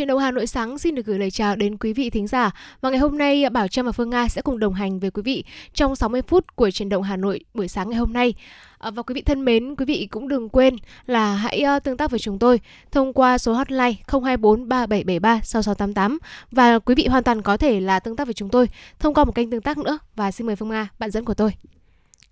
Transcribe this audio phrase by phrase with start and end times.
[0.00, 2.50] Chuyển đầu Hà Nội sáng xin được gửi lời chào đến quý vị thính giả.
[2.80, 5.22] Và ngày hôm nay Bảo Trâm và Phương Nga sẽ cùng đồng hành với quý
[5.22, 5.44] vị
[5.74, 8.34] trong 60 phút của Chuyển động Hà Nội buổi sáng ngày hôm nay.
[8.78, 10.76] À, và quý vị thân mến, quý vị cũng đừng quên
[11.06, 12.60] là hãy ờ, tương tác với chúng tôi
[12.90, 16.18] thông qua số hotline 024 3773 6688
[16.50, 19.24] và quý vị hoàn toàn có thể là tương tác với chúng tôi thông qua
[19.24, 21.52] một kênh tương tác nữa và xin mời Phương Nga, bạn dẫn của tôi.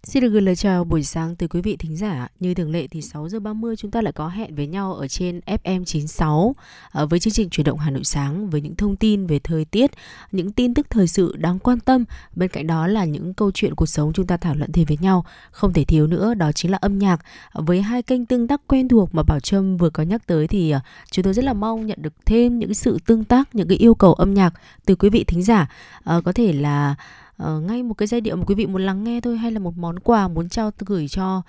[0.05, 2.29] Xin được gửi lời chào buổi sáng từ quý vị thính giả.
[2.41, 5.09] Như thường lệ thì 6 giờ 30 chúng ta lại có hẹn với nhau ở
[5.09, 6.55] trên FM 96
[6.91, 9.65] ờ, với chương trình chuyển động Hà Nội sáng với những thông tin về thời
[9.65, 9.91] tiết,
[10.33, 12.05] những tin tức thời sự đáng quan tâm.
[12.37, 14.99] Bên cạnh đó là những câu chuyện cuộc sống chúng ta thảo luận thêm với
[15.01, 15.25] nhau.
[15.51, 17.21] Không thể thiếu nữa đó chính là âm nhạc.
[17.53, 20.71] Với hai kênh tương tác quen thuộc mà Bảo Trâm vừa có nhắc tới thì
[20.71, 23.79] ờ, chúng tôi rất là mong nhận được thêm những sự tương tác, những cái
[23.79, 24.55] yêu cầu âm nhạc
[24.87, 25.71] từ quý vị thính giả.
[26.05, 26.95] Ờ, có thể là
[27.43, 29.59] uh, ngay một cái giai điệu mà quý vị muốn lắng nghe thôi hay là
[29.59, 31.43] một món quà muốn trao gửi cho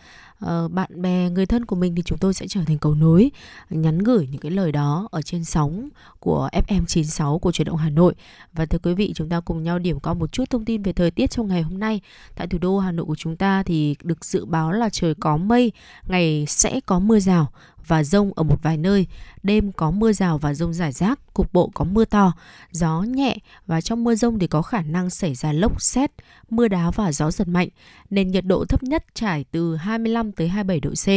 [0.46, 3.32] uh, bạn bè người thân của mình thì chúng tôi sẽ trở thành cầu nối
[3.70, 7.78] nhắn gửi những cái lời đó ở trên sóng của FM 96 của truyền động
[7.78, 8.14] Hà Nội
[8.54, 10.94] và thưa quý vị chúng ta cùng nhau điểm qua một chút thông tin về
[10.94, 12.02] thời tiết trong ngày hôm nay
[12.36, 15.38] tại thủ đô Hà Nội của chúng ta thì được dự báo là trời có
[15.38, 15.72] mây
[16.08, 17.52] ngày sẽ có mưa rào
[17.90, 19.08] và rông ở một vài nơi.
[19.44, 22.34] Đêm có mưa rào và rông rải rác, cục bộ có mưa to,
[22.72, 26.12] gió nhẹ và trong mưa rông thì có khả năng xảy ra lốc xét,
[26.50, 27.68] mưa đá và gió giật mạnh.
[28.10, 31.08] Nên nhiệt độ thấp nhất trải từ 25 tới 27 độ C,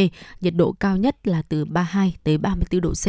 [0.41, 3.07] nhiệt độ cao nhất là từ 32 tới 34 độ C.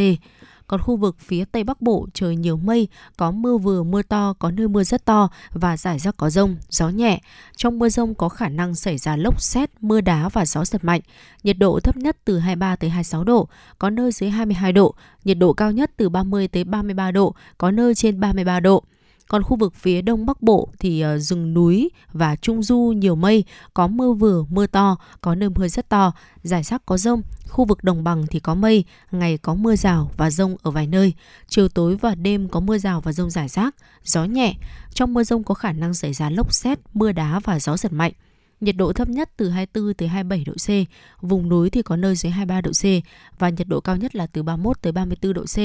[0.67, 4.35] Còn khu vực phía Tây Bắc Bộ trời nhiều mây, có mưa vừa mưa to,
[4.39, 7.21] có nơi mưa rất to và rải rác có rông, gió nhẹ.
[7.57, 10.85] Trong mưa rông có khả năng xảy ra lốc xét, mưa đá và gió giật
[10.85, 11.01] mạnh.
[11.43, 14.95] Nhiệt độ thấp nhất từ 23 tới 26 độ, có nơi dưới 22 độ.
[15.25, 18.85] Nhiệt độ cao nhất từ 30 tới 33 độ, có nơi trên 33 độ.
[19.29, 23.15] Còn khu vực phía đông bắc bộ thì ờ, rừng núi và trung du nhiều
[23.15, 26.13] mây, có mưa vừa, mưa to, có nơi mưa rất to,
[26.43, 27.23] giải rác có rông.
[27.49, 30.87] Khu vực đồng bằng thì có mây, ngày có mưa rào và rông ở vài
[30.87, 31.13] nơi.
[31.49, 33.75] Chiều tối và đêm có mưa rào và rông rải rác,
[34.05, 34.55] gió nhẹ.
[34.95, 37.93] Trong mưa rông có khả năng xảy ra lốc xét, mưa đá và gió giật
[37.93, 38.13] mạnh.
[38.61, 40.69] Nhiệt độ thấp nhất từ 24 tới 27 độ C,
[41.23, 42.85] vùng núi thì có nơi dưới 23 độ C
[43.39, 45.59] và nhiệt độ cao nhất là từ 31 tới 34 độ C.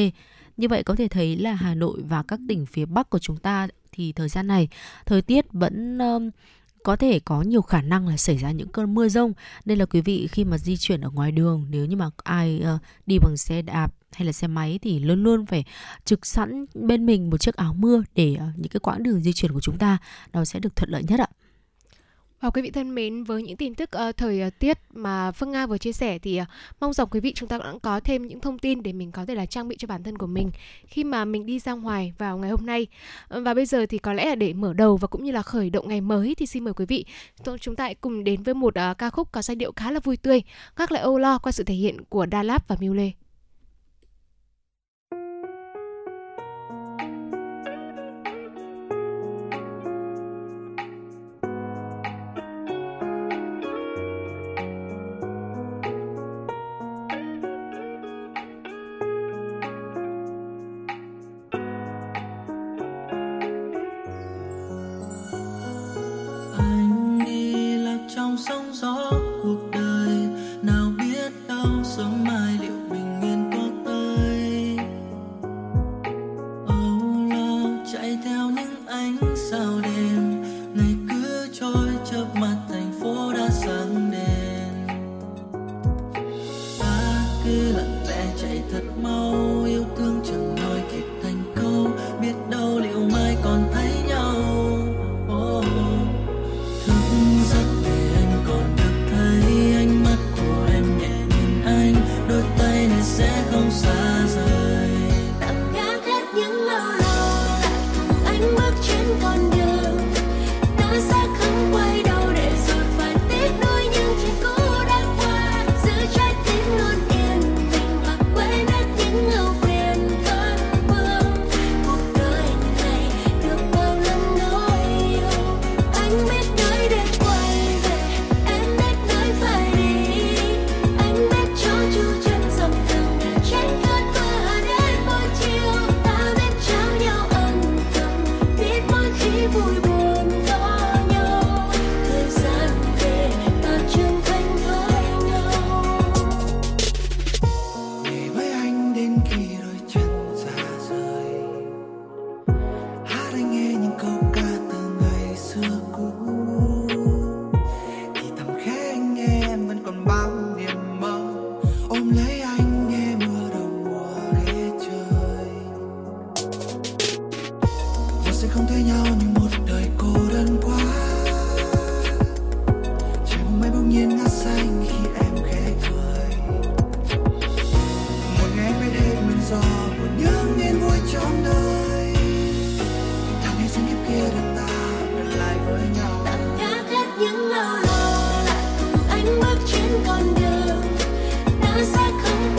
[0.59, 3.37] Như vậy có thể thấy là Hà Nội và các tỉnh phía Bắc của chúng
[3.37, 4.67] ta thì thời gian này
[5.05, 6.29] thời tiết vẫn um,
[6.83, 9.33] có thể có nhiều khả năng là xảy ra những cơn mưa rông
[9.65, 12.63] nên là quý vị khi mà di chuyển ở ngoài đường nếu như mà ai
[12.75, 15.63] uh, đi bằng xe đạp hay là xe máy thì luôn luôn phải
[16.05, 19.33] trực sẵn bên mình một chiếc áo mưa để uh, những cái quãng đường di
[19.33, 19.97] chuyển của chúng ta
[20.33, 21.27] nó sẽ được thuận lợi nhất ạ.
[22.41, 25.51] Và quý vị thân mến, với những tin tức uh, thời uh, tiết mà Phương
[25.51, 26.47] Nga vừa chia sẻ thì uh,
[26.79, 29.25] mong rằng quý vị chúng ta cũng có thêm những thông tin để mình có
[29.25, 30.51] thể là trang bị cho bản thân của mình
[30.87, 32.87] khi mà mình đi ra ngoài vào ngày hôm nay.
[33.37, 35.41] Uh, và bây giờ thì có lẽ là để mở đầu và cũng như là
[35.41, 37.05] khởi động ngày mới thì xin mời quý vị
[37.59, 40.17] chúng ta cùng đến với một uh, ca khúc có giai điệu khá là vui
[40.17, 40.41] tươi,
[40.75, 43.11] các lại âu lo qua sự thể hiện của Đa Láp và Miu Lê.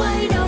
[0.02, 0.39] 爱到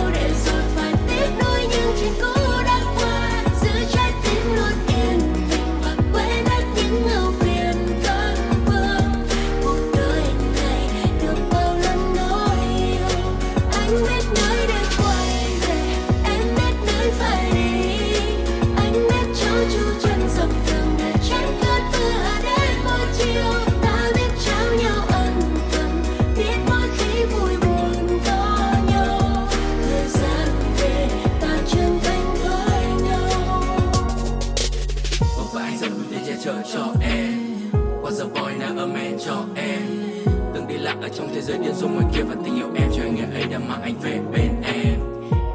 [41.43, 43.81] giới điên rồ ngoài kia và tình yêu em cho anh ngày ấy đã mang
[43.81, 44.95] anh về bên em.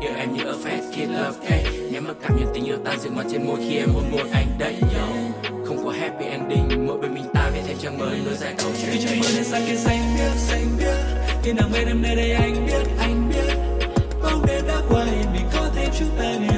[0.00, 3.00] Yêu em như ở fast kid love cake nhắm mắt cảm nhận tình yêu tan
[3.00, 5.06] dừng ngoài trên môi khi em hôn môi anh đấy yo.
[5.66, 8.70] Không có happy ending mỗi bên mình ta viết thêm trang mới nối dài câu
[8.82, 10.96] chuyện cho mới lên sang kia xanh biếc xanh biếc.
[11.42, 13.54] Khi nào bên em nơi đây anh biết anh biết.
[14.22, 16.57] Bóng đêm đã qua mình có thêm chúng ta ngày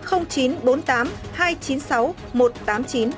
[0.11, 3.09] 0948 296 189.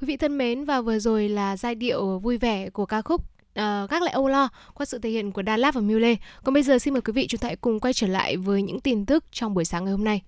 [0.00, 3.20] Quý vị thân mến và vừa rồi là giai điệu vui vẻ của ca khúc
[3.20, 6.00] uh, Gác lại âu lo qua sự thể hiện của Đà Lạt và Miu
[6.44, 8.62] Còn bây giờ xin mời quý vị chúng ta hãy cùng quay trở lại với
[8.62, 10.22] những tin tức trong buổi sáng ngày hôm nay.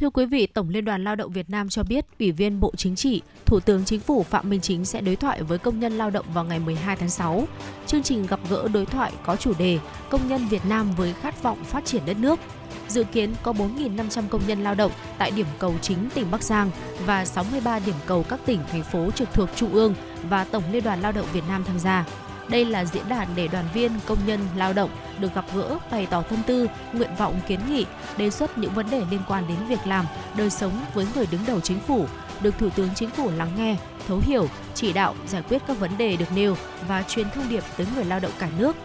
[0.00, 2.72] Thưa quý vị, Tổng Liên đoàn Lao động Việt Nam cho biết, Ủy viên Bộ
[2.76, 5.98] Chính trị, Thủ tướng Chính phủ Phạm Minh Chính sẽ đối thoại với công nhân
[5.98, 7.44] lao động vào ngày 12 tháng 6.
[7.86, 9.78] Chương trình gặp gỡ đối thoại có chủ đề
[10.10, 12.40] Công nhân Việt Nam với khát vọng phát triển đất nước.
[12.88, 16.70] Dự kiến có 4.500 công nhân lao động tại điểm cầu chính tỉnh Bắc Giang
[17.06, 19.94] và 63 điểm cầu các tỉnh, thành phố trực thuộc Trung ương
[20.28, 22.06] và Tổng Liên đoàn Lao động Việt Nam tham gia.
[22.50, 26.06] Đây là diễn đàn để đoàn viên, công nhân, lao động được gặp gỡ, bày
[26.06, 29.56] tỏ tâm tư, nguyện vọng kiến nghị, đề xuất những vấn đề liên quan đến
[29.68, 32.06] việc làm, đời sống với người đứng đầu chính phủ,
[32.42, 33.76] được Thủ tướng Chính phủ lắng nghe,
[34.08, 36.56] thấu hiểu, chỉ đạo giải quyết các vấn đề được nêu
[36.88, 38.76] và truyền thông điệp tới người lao động cả nước.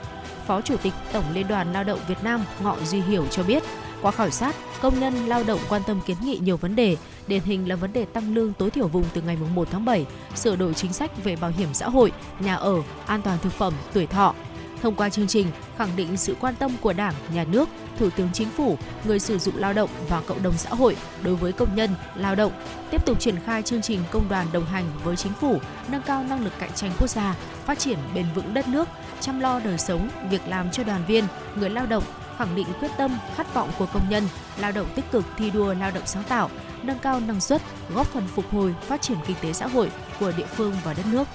[0.47, 3.63] Phó Chủ tịch Tổng Liên đoàn Lao động Việt Nam Ngọ Duy Hiểu cho biết,
[4.01, 6.97] qua khảo sát, công nhân lao động quan tâm kiến nghị nhiều vấn đề,
[7.27, 10.05] điển hình là vấn đề tăng lương tối thiểu vùng từ ngày 1 tháng 7,
[10.35, 12.75] sửa đổi chính sách về bảo hiểm xã hội, nhà ở,
[13.05, 14.33] an toàn thực phẩm, tuổi thọ.
[14.81, 15.47] Thông qua chương trình,
[15.77, 19.37] khẳng định sự quan tâm của Đảng, Nhà nước, Thủ tướng Chính phủ, người sử
[19.37, 22.51] dụng lao động và cộng đồng xã hội đối với công nhân, lao động,
[22.91, 26.23] tiếp tục triển khai chương trình công đoàn đồng hành với chính phủ, nâng cao
[26.23, 27.35] năng lực cạnh tranh quốc gia,
[27.65, 28.87] phát triển bền vững đất nước,
[29.19, 31.23] chăm lo đời sống, việc làm cho đoàn viên,
[31.55, 32.03] người lao động,
[32.37, 34.23] khẳng định quyết tâm, khát vọng của công nhân,
[34.57, 36.49] lao động tích cực thi đua lao động sáng tạo,
[36.83, 37.61] nâng cao năng suất,
[37.95, 41.05] góp phần phục hồi, phát triển kinh tế xã hội của địa phương và đất
[41.11, 41.27] nước.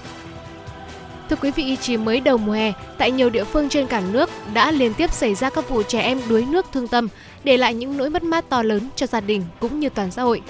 [1.29, 4.29] Thưa quý vị, chỉ mới đầu mùa hè, tại nhiều địa phương trên cả nước
[4.53, 7.07] đã liên tiếp xảy ra các vụ trẻ em đuối nước thương tâm,
[7.43, 10.21] để lại những nỗi mất mát to lớn cho gia đình cũng như toàn xã
[10.21, 10.41] hội.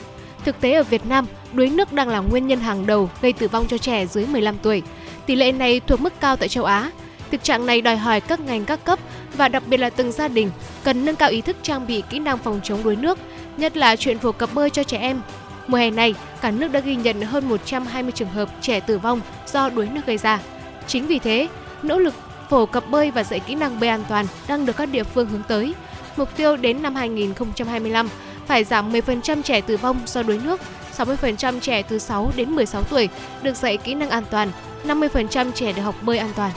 [0.46, 3.48] Thực tế ở Việt Nam, đuối nước đang là nguyên nhân hàng đầu gây tử
[3.48, 4.82] vong cho trẻ dưới 15 tuổi.
[5.26, 6.92] Tỷ lệ này thuộc mức cao tại châu Á.
[7.32, 9.00] Thực trạng này đòi hỏi các ngành các cấp
[9.38, 10.52] và đặc biệt là từng gia đình
[10.84, 13.20] cần nâng cao ý thức trang bị kỹ năng phòng chống đuối nước,
[13.58, 15.22] nhất là chuyện phổ cập bơi cho trẻ em.
[15.68, 19.22] Mùa hè này, cả nước đã ghi nhận hơn 120 trường hợp trẻ tử vong
[19.48, 20.40] do đuối nước gây ra.
[20.88, 21.48] Chính vì thế,
[21.84, 22.14] nỗ lực
[22.50, 25.28] phổ cập bơi và dạy kỹ năng bơi an toàn đang được các địa phương
[25.28, 25.74] hướng tới.
[26.18, 28.10] Mục tiêu đến năm 2025
[28.48, 30.62] phải giảm 10% trẻ tử vong do đuối nước,
[30.98, 33.10] 60% trẻ từ 6 đến 16 tuổi
[33.42, 34.52] được dạy kỹ năng an toàn,
[34.86, 36.52] 50% trẻ được học bơi an toàn.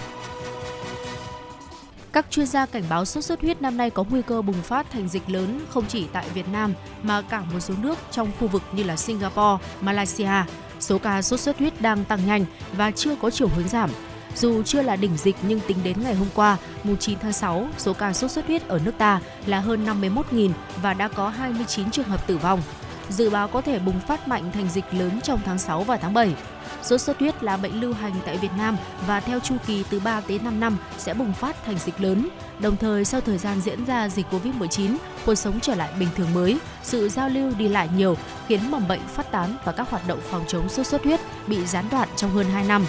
[2.14, 4.90] Các chuyên gia cảnh báo sốt xuất huyết năm nay có nguy cơ bùng phát
[4.90, 8.48] thành dịch lớn không chỉ tại Việt Nam mà cả một số nước trong khu
[8.48, 10.44] vực như là Singapore, Malaysia.
[10.80, 13.90] Số ca sốt xuất huyết đang tăng nhanh và chưa có chiều hướng giảm.
[14.36, 17.66] Dù chưa là đỉnh dịch nhưng tính đến ngày hôm qua, mùng 9 tháng 6,
[17.78, 20.50] số ca sốt xuất huyết ở nước ta là hơn 51.000
[20.82, 22.62] và đã có 29 trường hợp tử vong.
[23.08, 26.14] Dự báo có thể bùng phát mạnh thành dịch lớn trong tháng 6 và tháng
[26.14, 26.34] 7.
[26.82, 30.00] Sốt xuất huyết là bệnh lưu hành tại Việt Nam và theo chu kỳ từ
[30.00, 32.28] 3 đến 5 năm sẽ bùng phát thành dịch lớn.
[32.58, 34.96] Đồng thời sau thời gian diễn ra dịch Covid-19,
[35.26, 38.16] cuộc sống trở lại bình thường mới, sự giao lưu đi lại nhiều
[38.48, 41.66] khiến mầm bệnh phát tán và các hoạt động phòng chống sốt xuất huyết bị
[41.66, 42.86] gián đoạn trong hơn 2 năm.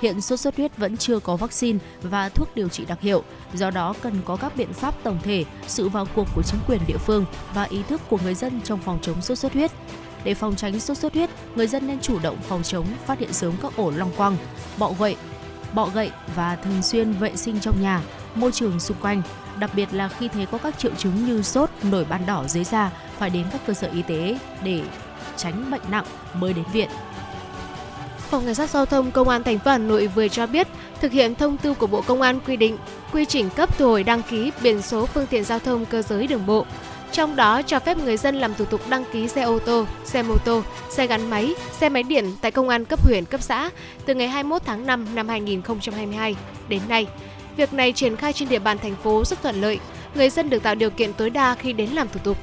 [0.00, 3.22] Hiện sốt xuất huyết vẫn chưa có vaccine và thuốc điều trị đặc hiệu,
[3.54, 6.80] do đó cần có các biện pháp tổng thể, sự vào cuộc của chính quyền
[6.86, 7.24] địa phương
[7.54, 9.70] và ý thức của người dân trong phòng chống sốt xuất huyết.
[10.24, 13.32] Để phòng tránh sốt xuất huyết, người dân nên chủ động phòng chống, phát hiện
[13.32, 14.36] sớm các ổ long quăng,
[14.78, 15.16] bọ gậy,
[15.74, 18.02] bọ gậy và thường xuyên vệ sinh trong nhà,
[18.34, 19.22] môi trường xung quanh.
[19.58, 22.64] Đặc biệt là khi thấy có các triệu chứng như sốt, nổi ban đỏ dưới
[22.64, 24.82] da, phải đến các cơ sở y tế để
[25.36, 26.88] tránh bệnh nặng mới đến viện.
[28.30, 30.68] Phòng Cảnh sát Giao thông Công an thành phố Hà Nội vừa cho biết
[31.00, 32.78] thực hiện thông tư của Bộ Công an quy định
[33.12, 36.26] quy trình cấp thu hồi đăng ký biển số phương tiện giao thông cơ giới
[36.26, 36.66] đường bộ.
[37.12, 40.22] Trong đó cho phép người dân làm thủ tục đăng ký xe ô tô, xe
[40.22, 43.70] mô tô, xe gắn máy, xe máy điện tại công an cấp huyện, cấp xã
[44.06, 46.36] từ ngày 21 tháng 5 năm 2022
[46.68, 47.06] đến nay.
[47.56, 49.78] Việc này triển khai trên địa bàn thành phố rất thuận lợi,
[50.14, 52.38] người dân được tạo điều kiện tối đa khi đến làm thủ tục.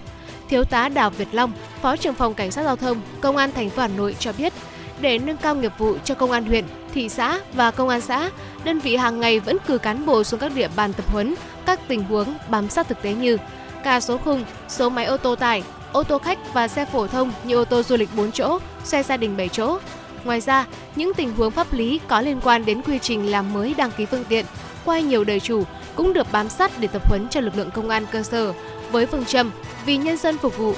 [0.50, 3.70] Thiếu tá Đào Việt Long, Phó trưởng phòng Cảnh sát giao thông, Công an thành
[3.70, 4.54] phố Hà Nội cho biết,
[5.02, 8.30] để nâng cao nghiệp vụ cho công an huyện, thị xã và công an xã,
[8.64, 11.80] đơn vị hàng ngày vẫn cử cán bộ xuống các địa bàn tập huấn các
[11.88, 13.38] tình huống bám sát thực tế như
[13.84, 17.32] ca số khung, số máy ô tô tải, ô tô khách và xe phổ thông
[17.44, 19.78] như ô tô du lịch 4 chỗ, xe gia đình 7 chỗ.
[20.24, 20.66] Ngoài ra,
[20.96, 24.06] những tình huống pháp lý có liên quan đến quy trình làm mới đăng ký
[24.06, 24.46] phương tiện
[24.86, 25.64] qua nhiều đời chủ
[25.96, 28.54] cũng được bám sát để tập huấn cho lực lượng công an cơ sở
[28.92, 29.52] với phương châm
[29.86, 30.74] vì nhân dân phục vụ.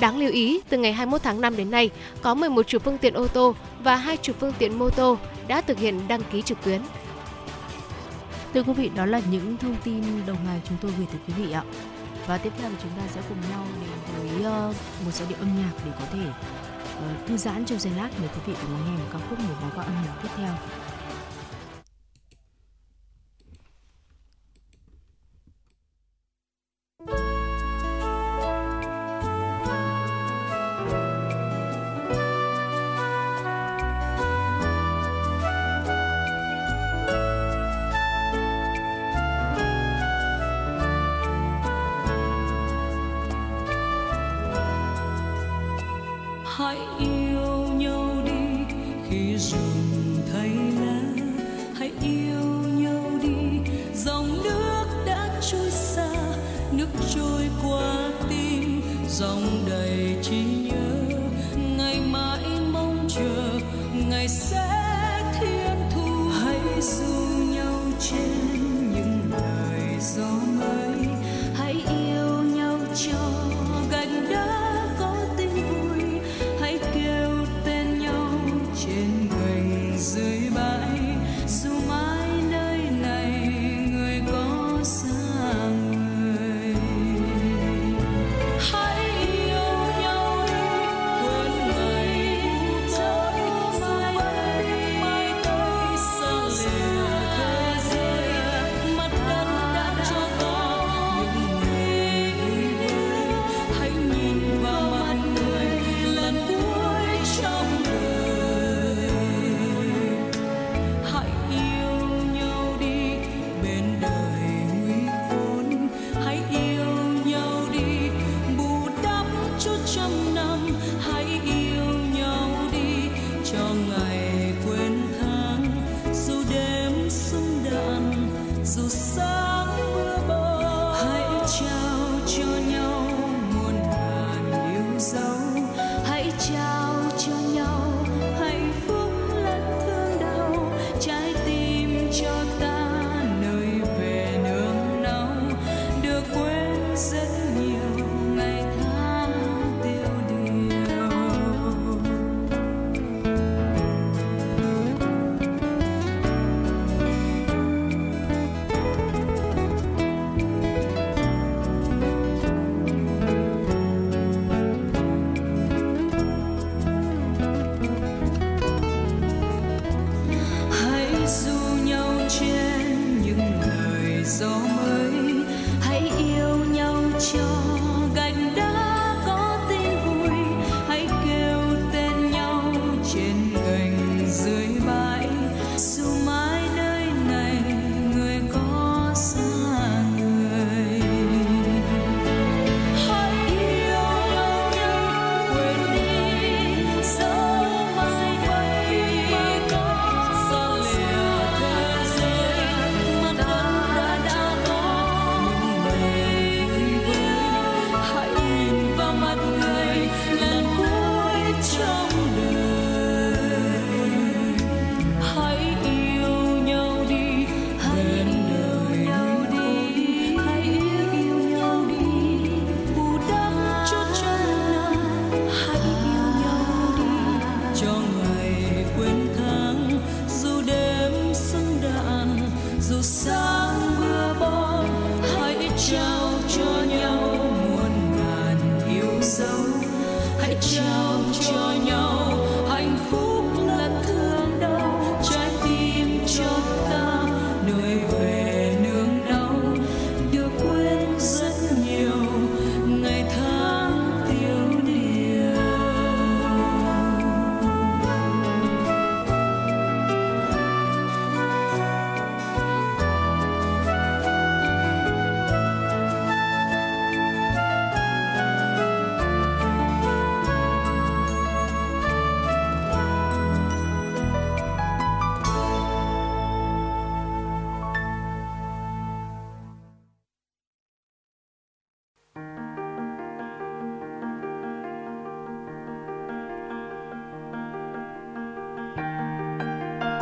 [0.00, 1.90] Đáng lưu ý, từ ngày 21 tháng 5 đến nay,
[2.22, 5.60] có 11 chủ phương tiện ô tô và hai chủ phương tiện mô tô đã
[5.60, 6.80] thực hiện đăng ký trực tuyến.
[8.54, 11.44] Thưa quý vị, đó là những thông tin đầu ngày chúng tôi gửi tới quý
[11.44, 11.62] vị ạ.
[12.26, 14.72] Và tiếp theo thì chúng ta sẽ cùng nhau đến với ờ,
[15.04, 16.24] một giai điệu âm nhạc để có thể
[16.96, 19.54] ờ, thư giãn trong giây lát mời quý vị cùng nghe một ca khúc một
[19.60, 20.52] món quà âm nhạc tiếp theo.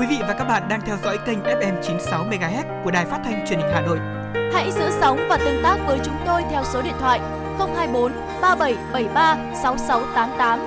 [0.09, 3.21] Quý vị và các bạn đang theo dõi kênh FM 96 MHz của đài phát
[3.25, 3.99] thanh truyền hình Hà Nội.
[4.53, 7.21] Hãy giữ sóng và tương tác với chúng tôi theo số điện thoại
[7.59, 10.61] 024 3773 6688.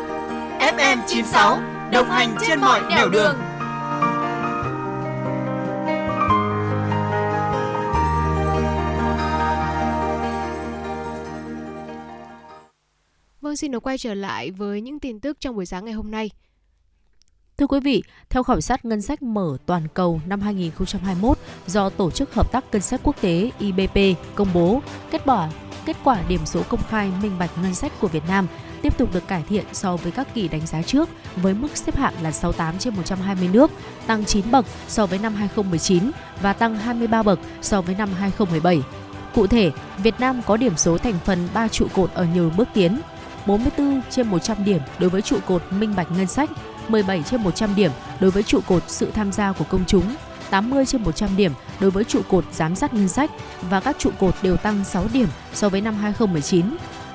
[0.59, 1.59] FM 96
[1.91, 3.35] đồng hành trên mọi nẻo đường.
[13.41, 16.11] Vâng, xin được quay trở lại với những tin tức trong buổi sáng ngày hôm
[16.11, 16.29] nay.
[17.59, 22.11] Thưa quý vị, theo khảo sát ngân sách mở toàn cầu năm 2021 do Tổ
[22.11, 23.97] chức Hợp tác Ngân sách Quốc tế IBP
[24.35, 25.49] công bố, kết quả
[25.85, 28.47] kết quả điểm số công khai minh bạch ngân sách của Việt Nam
[28.81, 31.95] tiếp tục được cải thiện so với các kỳ đánh giá trước với mức xếp
[31.95, 33.71] hạng là 68 trên 120 nước,
[34.07, 38.81] tăng 9 bậc so với năm 2019 và tăng 23 bậc so với năm 2017.
[39.35, 39.71] Cụ thể,
[40.03, 42.99] Việt Nam có điểm số thành phần 3 trụ cột ở nhiều bước tiến,
[43.45, 46.49] 44 trên 100 điểm đối với trụ cột minh bạch ngân sách,
[46.91, 50.15] 17 trên 100 điểm đối với trụ cột sự tham gia của công chúng,
[50.49, 54.09] 80 trên 100 điểm đối với trụ cột giám sát ngân sách và các trụ
[54.19, 56.65] cột đều tăng 6 điểm so với năm 2019.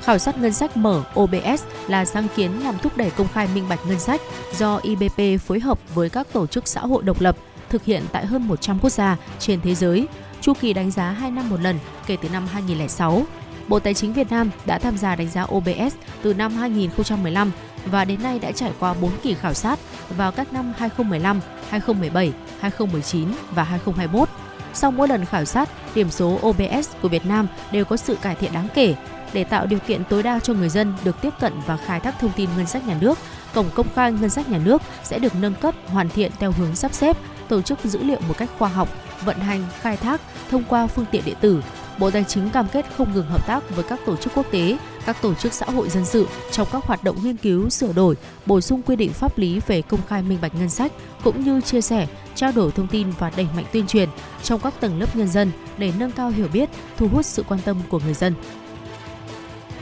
[0.03, 3.69] Khảo sát ngân sách mở OBS là sáng kiến nhằm thúc đẩy công khai minh
[3.69, 4.21] bạch ngân sách
[4.57, 7.37] do IBP phối hợp với các tổ chức xã hội độc lập
[7.69, 10.07] thực hiện tại hơn 100 quốc gia trên thế giới.
[10.41, 13.23] Chu kỳ đánh giá 2 năm một lần kể từ năm 2006.
[13.69, 17.51] Bộ Tài chính Việt Nam đã tham gia đánh giá OBS từ năm 2015
[17.87, 19.79] và đến nay đã trải qua 4 kỳ khảo sát
[20.17, 24.29] vào các năm 2015, 2017, 2019 và 2021.
[24.75, 28.35] Sau mỗi lần khảo sát, điểm số OBS của Việt Nam đều có sự cải
[28.35, 28.95] thiện đáng kể.
[29.33, 32.15] Để tạo điều kiện tối đa cho người dân được tiếp cận và khai thác
[32.21, 33.19] thông tin ngân sách nhà nước,
[33.55, 36.77] cổng công khai ngân sách nhà nước sẽ được nâng cấp, hoàn thiện theo hướng
[36.77, 37.17] sắp xếp,
[37.49, 38.89] tổ chức dữ liệu một cách khoa học,
[39.25, 40.21] vận hành, khai thác
[40.51, 41.63] thông qua phương tiện điện tử.
[41.99, 44.77] Bộ Tài chính cam kết không ngừng hợp tác với các tổ chức quốc tế,
[45.07, 48.17] các tổ chức xã hội dân sự trong các hoạt động nghiên cứu, sửa đổi,
[48.47, 50.93] bổ sung quy định pháp lý về công khai minh bạch ngân sách
[51.25, 54.09] cũng như chia sẻ, trao đổi thông tin và đẩy mạnh tuyên truyền
[54.43, 57.61] trong các tầng lớp nhân dân để nâng cao hiểu biết, thu hút sự quan
[57.65, 58.35] tâm của người dân.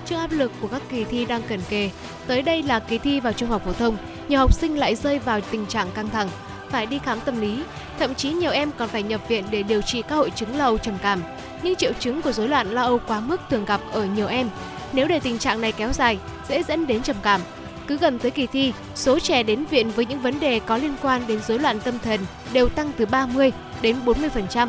[0.06, 1.90] Trước áp lực của các kỳ thi đang cận kề,
[2.26, 3.96] tới đây là kỳ thi vào trung học phổ thông,
[4.28, 6.28] nhiều học sinh lại rơi vào tình trạng căng thẳng,
[6.72, 7.62] phải đi khám tâm lý,
[7.98, 10.64] thậm chí nhiều em còn phải nhập viện để điều trị các hội chứng lo
[10.64, 11.22] âu trầm cảm.
[11.62, 14.48] Những triệu chứng của rối loạn lo âu quá mức thường gặp ở nhiều em.
[14.92, 17.40] Nếu để tình trạng này kéo dài, dễ dẫn đến trầm cảm.
[17.86, 20.94] Cứ gần tới kỳ thi, số trẻ đến viện với những vấn đề có liên
[21.02, 22.20] quan đến rối loạn tâm thần
[22.52, 24.68] đều tăng từ 30 đến 40%.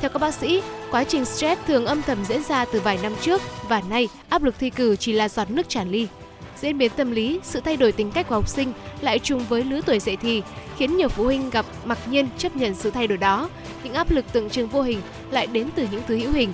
[0.00, 3.12] Theo các bác sĩ, quá trình stress thường âm thầm diễn ra từ vài năm
[3.20, 6.06] trước và nay áp lực thi cử chỉ là giọt nước tràn ly.
[6.60, 9.64] Diễn biến tâm lý, sự thay đổi tính cách của học sinh lại trùng với
[9.64, 10.42] lứa tuổi dậy thì,
[10.76, 13.48] khiến nhiều phụ huynh gặp mặc nhiên chấp nhận sự thay đổi đó.
[13.82, 16.52] Những áp lực tượng trưng vô hình lại đến từ những thứ hữu hình.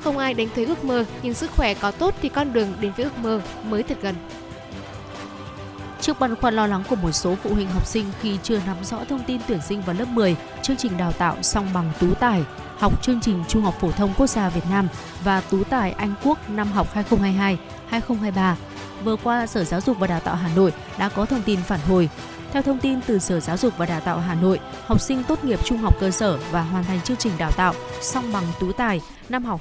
[0.00, 2.92] Không ai đánh thuế ước mơ, nhưng sức khỏe có tốt thì con đường đến
[2.96, 4.14] với ước mơ mới thật gần.
[6.00, 8.76] Trước băn khoăn lo lắng của một số phụ huynh học sinh khi chưa nắm
[8.84, 12.14] rõ thông tin tuyển sinh vào lớp 10, chương trình đào tạo song bằng tú
[12.14, 12.42] tài,
[12.78, 14.88] học chương trình Trung học phổ thông quốc gia Việt Nam
[15.24, 16.88] và tú tài Anh Quốc năm học
[17.90, 18.54] 2022-2023.
[19.04, 21.80] Vừa qua, Sở Giáo dục và Đào tạo Hà Nội đã có thông tin phản
[21.80, 22.08] hồi.
[22.52, 25.44] Theo thông tin từ Sở Giáo dục và Đào tạo Hà Nội, học sinh tốt
[25.44, 28.72] nghiệp trung học cơ sở và hoàn thành chương trình đào tạo song bằng tú
[28.72, 29.60] tài năm học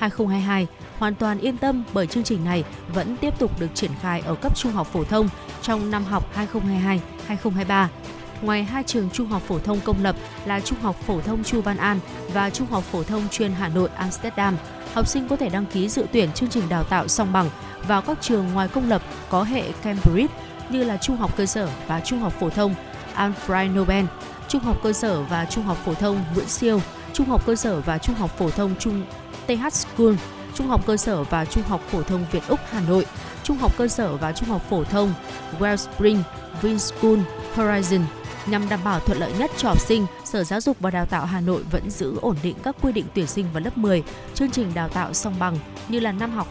[0.00, 0.66] 2021-2022
[0.98, 4.34] hoàn toàn yên tâm bởi chương trình này vẫn tiếp tục được triển khai ở
[4.34, 5.28] cấp trung học phổ thông
[5.62, 6.24] trong năm học
[7.28, 7.86] 2022-2023.
[8.42, 11.60] Ngoài hai trường trung học phổ thông công lập là Trung học phổ thông Chu
[11.60, 11.98] Văn An
[12.32, 14.56] và Trung học phổ thông chuyên Hà Nội Amsterdam,
[14.94, 17.50] học sinh có thể đăng ký dự tuyển chương trình đào tạo song bằng
[17.88, 20.34] vào các trường ngoài công lập có hệ Cambridge
[20.68, 22.74] như là Trung học cơ sở và Trung học phổ thông
[23.16, 24.04] Alfred Nobel,
[24.48, 26.80] Trung học cơ sở và Trung học phổ thông Nguyễn Siêu,
[27.12, 29.02] Trung học cơ sở và Trung học phổ thông Trung
[29.46, 30.14] TH School,
[30.54, 33.06] Trung học cơ sở và Trung học phổ thông Việt Úc Hà Nội,
[33.42, 35.14] Trung học cơ sở và Trung học phổ thông
[35.58, 36.18] Wellspring,
[36.62, 37.18] Vinschool,
[37.56, 38.00] Horizon.
[38.46, 41.26] Nhằm đảm bảo thuận lợi nhất cho học sinh, Sở Giáo dục và Đào tạo
[41.26, 44.02] Hà Nội vẫn giữ ổn định các quy định tuyển sinh vào lớp 10,
[44.34, 46.48] chương trình đào tạo song bằng như là năm học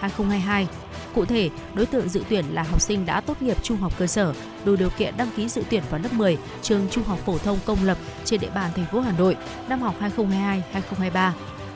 [0.00, 0.66] 2021-2022.
[1.14, 4.06] Cụ thể, đối tượng dự tuyển là học sinh đã tốt nghiệp trung học cơ
[4.06, 7.38] sở, đủ điều kiện đăng ký dự tuyển vào lớp 10 trường trung học phổ
[7.38, 9.36] thông công lập trên địa bàn thành phố Hà Nội
[9.68, 11.30] năm học 2022-2023.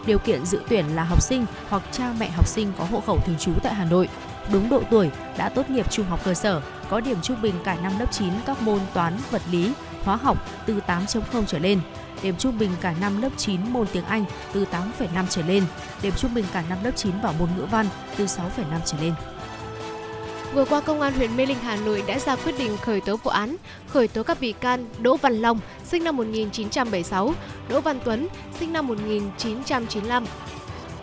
[0.06, 3.18] Điều kiện dự tuyển là học sinh hoặc cha mẹ học sinh có hộ khẩu
[3.26, 4.08] thường trú tại Hà Nội,
[4.52, 7.76] đúng độ tuổi, đã tốt nghiệp trung học cơ sở, có điểm trung bình cả
[7.82, 9.72] năm lớp 9 các môn toán, vật lý,
[10.04, 11.80] hóa học từ 8.0 trở lên,
[12.22, 14.64] điểm trung bình cả năm lớp 9 môn tiếng Anh từ
[14.98, 15.64] 8,5 trở lên,
[16.02, 18.40] điểm trung bình cả năm lớp 9 vào môn ngữ văn từ 6,5
[18.84, 19.14] trở lên.
[20.54, 23.16] Vừa qua, Công an huyện Mê Linh, Hà Nội đã ra quyết định khởi tố
[23.16, 23.56] vụ án,
[23.88, 27.34] khởi tố các bị can Đỗ Văn Long, sinh năm 1976,
[27.68, 28.28] Đỗ Văn Tuấn,
[28.60, 30.24] sinh năm 1995.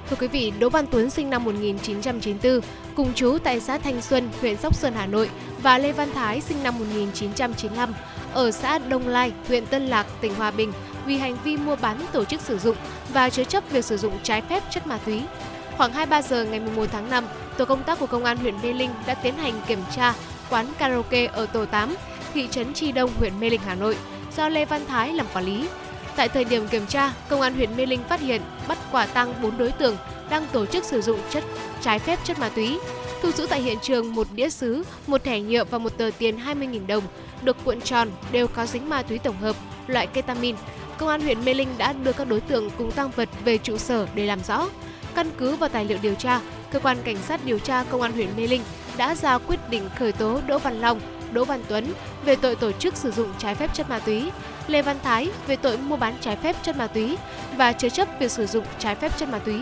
[0.10, 2.60] Thưa quý vị, Đỗ Văn Tuấn sinh năm 1994,
[2.96, 5.30] cùng chú tại xã Thanh Xuân, huyện Sóc Sơn, Hà Nội
[5.64, 7.94] và Lê Văn Thái sinh năm 1995.
[8.34, 10.72] ở xã Đông Lai, huyện Tân Lạc, tỉnh Hòa Bình
[11.06, 12.76] vì hành vi mua bán, tổ chức sử dụng
[13.14, 15.22] và chứa chấp việc sử dụng trái phép chất ma túy.
[15.78, 17.26] Khoảng 23 giờ ngày 11 tháng 5,
[17.58, 20.14] tổ công tác của công an huyện Mê Linh đã tiến hành kiểm tra
[20.50, 21.96] quán karaoke ở tổ 8,
[22.34, 23.98] thị trấn Tri Đông, huyện Mê Linh, Hà Nội,
[24.38, 25.68] do Lê Văn Thái làm quản lý.
[26.16, 29.34] Tại thời điểm kiểm tra, công an huyện Mê Linh phát hiện bắt quả tăng
[29.42, 29.98] 4 đối tượng
[30.30, 31.44] đang tổ chức sử dụng chất
[31.82, 32.80] trái phép chất ma túy.
[33.22, 36.38] Thu giữ tại hiện trường một đĩa xứ, một thẻ nhựa và một tờ tiền
[36.46, 37.04] 20.000 đồng
[37.42, 39.56] được cuộn tròn đều có dính ma túy tổng hợp
[39.88, 40.56] loại ketamin.
[40.98, 43.78] Công an huyện Mê Linh đã đưa các đối tượng cùng tăng vật về trụ
[43.78, 44.70] sở để làm rõ.
[45.16, 48.12] Căn cứ vào tài liệu điều tra, cơ quan cảnh sát điều tra công an
[48.12, 48.62] huyện Mê Linh
[48.98, 51.00] đã ra quyết định khởi tố Đỗ Văn Long,
[51.32, 51.94] Đỗ Văn Tuấn
[52.26, 54.32] về tội tổ chức sử dụng trái phép chất ma túy,
[54.68, 57.18] Lê Văn Thái về tội mua bán trái phép chất ma túy
[57.58, 59.62] và chứa chấp việc sử dụng trái phép chất ma túy.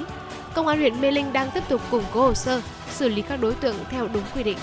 [0.54, 2.62] Công an huyện Mê Linh đang tiếp tục củng cố hồ sơ,
[2.92, 4.58] xử lý các đối tượng theo đúng quy định.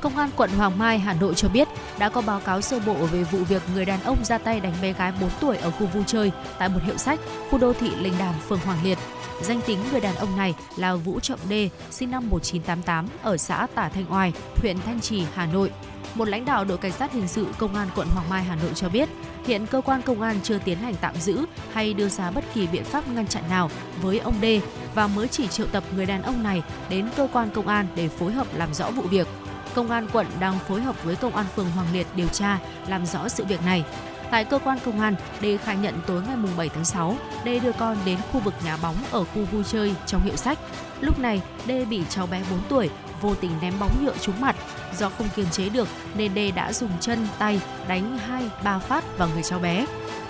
[0.00, 2.94] Công an quận Hoàng Mai, Hà Nội cho biết đã có báo cáo sơ bộ
[2.94, 5.86] về vụ việc người đàn ông ra tay đánh bé gái 4 tuổi ở khu
[5.86, 8.98] vui chơi tại một hiệu sách, khu đô thị Linh Đàm, phường Hoàng Liệt.
[9.42, 13.66] Danh tính người đàn ông này là Vũ Trọng Đê, sinh năm 1988 ở xã
[13.74, 15.70] Tả Thanh Oai, huyện Thanh Trì, Hà Nội.
[16.14, 18.70] Một lãnh đạo đội cảnh sát hình sự công an quận Hoàng Mai, Hà Nội
[18.74, 19.08] cho biết,
[19.46, 22.66] hiện cơ quan công an chưa tiến hành tạm giữ hay đưa ra bất kỳ
[22.66, 23.70] biện pháp ngăn chặn nào
[24.02, 24.60] với ông Đê
[24.94, 28.08] và mới chỉ triệu tập người đàn ông này đến cơ quan công an để
[28.08, 29.28] phối hợp làm rõ vụ việc.
[29.74, 33.06] Công an quận đang phối hợp với công an phường Hoàng Liệt điều tra, làm
[33.06, 33.84] rõ sự việc này.
[34.30, 37.72] Tại cơ quan công an, Đê khai nhận tối ngày 7 tháng 6, Đê đưa
[37.72, 40.58] con đến khu vực nhà bóng ở khu vui chơi trong hiệu sách.
[41.00, 44.56] Lúc này, Đê bị cháu bé 4 tuổi vô tình ném bóng nhựa trúng mặt.
[44.98, 48.18] Do không kiềm chế được nên Đê đã dùng chân, tay đánh
[48.64, 49.86] 2-3 phát vào người cháu bé.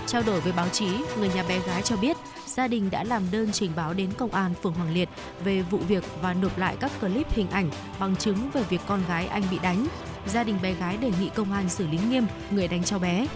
[0.07, 3.22] Trao đổi với báo chí, người nhà bé gái cho biết gia đình đã làm
[3.31, 5.09] đơn trình báo đến công an phường Hoàng Liệt
[5.44, 9.03] về vụ việc và nộp lại các clip hình ảnh bằng chứng về việc con
[9.09, 9.87] gái anh bị đánh.
[10.27, 13.27] Gia đình bé gái đề nghị công an xử lý nghiêm người đánh cháu bé.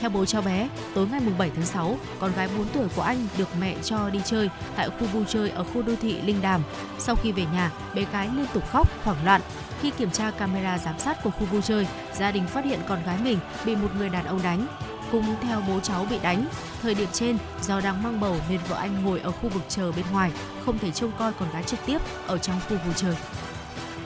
[0.00, 3.26] Theo bố cháu bé, tối ngày 7 tháng 6, con gái 4 tuổi của anh
[3.38, 6.62] được mẹ cho đi chơi tại khu vui chơi ở khu đô thị Linh Đàm.
[6.98, 9.40] Sau khi về nhà, bé gái liên tục khóc, hoảng loạn.
[9.82, 13.04] Khi kiểm tra camera giám sát của khu vui chơi, gia đình phát hiện con
[13.06, 14.66] gái mình bị một người đàn ông đánh.
[15.12, 16.46] Cùng theo bố cháu bị đánh.
[16.82, 19.92] Thời điểm trên, do đang mang bầu nên vợ anh ngồi ở khu vực chờ
[19.92, 20.32] bên ngoài,
[20.64, 23.16] không thể trông coi con gái trực tiếp ở trong khu vui chơi.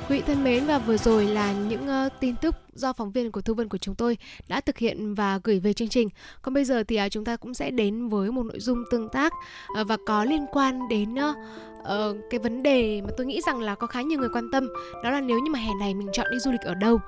[0.09, 3.33] Quý vị thân mến và vừa rồi là những uh, tin tức do phóng viên
[3.33, 4.17] của Thu Vân của chúng tôi
[4.49, 6.09] đã thực hiện và gửi về chương trình.
[6.43, 9.09] Còn bây giờ thì uh, chúng ta cũng sẽ đến với một nội dung tương
[9.09, 9.33] tác
[9.81, 11.37] uh, và có liên quan đến uh,
[11.83, 14.69] uh, cái vấn đề mà tôi nghĩ rằng là có khá nhiều người quan tâm
[15.05, 17.01] đó là nếu như mà hè này mình chọn đi du lịch ở đâu.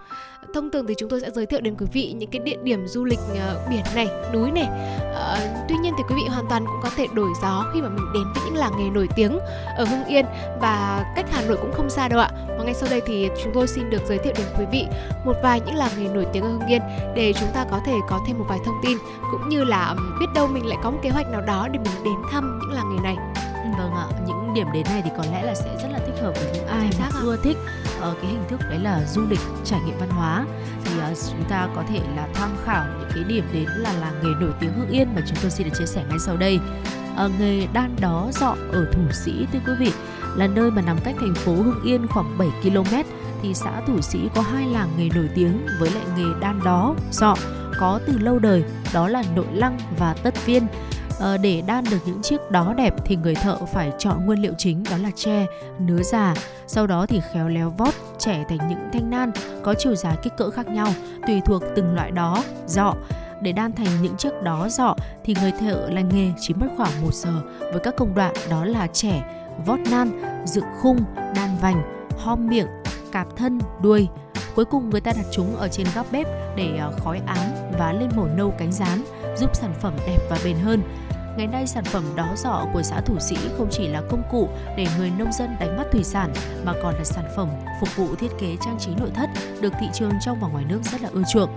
[0.54, 2.86] Thông thường thì chúng tôi sẽ giới thiệu đến quý vị những cái địa điểm
[2.86, 4.68] du lịch uh, biển này núi này.
[5.10, 7.88] Uh, tuy nhiên thì quý vị hoàn toàn cũng có thể đổi gió khi mà
[7.88, 9.38] mình đến với những làng nghề nổi tiếng
[9.76, 10.24] ở Hưng Yên
[10.60, 12.30] và cách Hà Nội cũng không xa đâu ạ.
[12.58, 14.86] Và ngay sau đây thì chúng tôi xin được giới thiệu đến quý vị
[15.24, 16.82] một vài những làng nghề nổi tiếng ở Hưng Yên
[17.16, 18.98] để chúng ta có thể có thêm một vài thông tin
[19.30, 22.04] cũng như là biết đâu mình lại có một kế hoạch nào đó để mình
[22.04, 23.16] đến thăm những làng nghề này.
[23.78, 24.06] Vâng ạ,
[24.54, 26.66] những điểm đến này thì có lẽ là sẽ rất là thích hợp với những
[26.66, 27.56] ai mà ưa thích
[27.98, 30.46] uh, cái hình thức đấy là du lịch trải nghiệm văn hóa.
[30.84, 34.14] Thì uh, chúng ta có thể là tham khảo những cái điểm đến là làng
[34.22, 36.58] nghề nổi tiếng Hưng Yên mà chúng tôi xin được chia sẻ ngay sau đây.
[37.24, 39.92] Uh, nghề đan đó dọ ở Thủ Sĩ thưa quý vị
[40.36, 42.96] là nơi mà nằm cách thành phố Hưng Yên khoảng 7 km
[43.42, 46.94] thì xã Thủ Sĩ có hai làng nghề nổi tiếng với lại nghề đan đó
[47.12, 47.36] dọ
[47.78, 48.64] có từ lâu đời
[48.94, 50.66] đó là Nội Lăng và Tất Viên
[51.18, 54.52] Ờ, để đan được những chiếc đó đẹp thì người thợ phải chọn nguyên liệu
[54.58, 55.46] chính đó là tre,
[55.78, 56.34] nứa già.
[56.66, 59.30] Sau đó thì khéo léo vót trẻ thành những thanh nan
[59.62, 60.88] có chiều dài kích cỡ khác nhau
[61.26, 62.94] tùy thuộc từng loại đó, dọ.
[63.42, 67.02] Để đan thành những chiếc đó dọ thì người thợ lành nghề chỉ mất khoảng
[67.02, 69.22] 1 giờ với các công đoạn đó là trẻ,
[69.66, 71.82] vót nan, dựng khung, đan vành,
[72.18, 72.68] hom miệng,
[73.12, 74.08] cạp thân, đuôi.
[74.54, 77.38] Cuối cùng người ta đặt chúng ở trên góc bếp để ờ, khói ám
[77.78, 79.04] và lên màu nâu cánh rán
[79.36, 80.82] giúp sản phẩm đẹp và bền hơn.
[81.36, 84.48] Ngày nay sản phẩm đó dọ của xã Thủ Sĩ không chỉ là công cụ
[84.76, 86.32] để người nông dân đánh bắt thủy sản
[86.64, 87.48] mà còn là sản phẩm
[87.80, 90.80] phục vụ thiết kế trang trí nội thất được thị trường trong và ngoài nước
[90.82, 91.50] rất là ưa chuộng.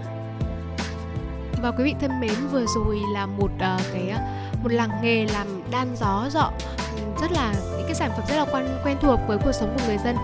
[1.61, 5.25] Và quý vị thân mến, vừa rồi là một uh, cái à, một làng nghề
[5.25, 6.51] làm đan gió dọ
[7.21, 9.83] rất là những cái sản phẩm rất là quen quen thuộc với cuộc sống của
[9.87, 10.15] người dân.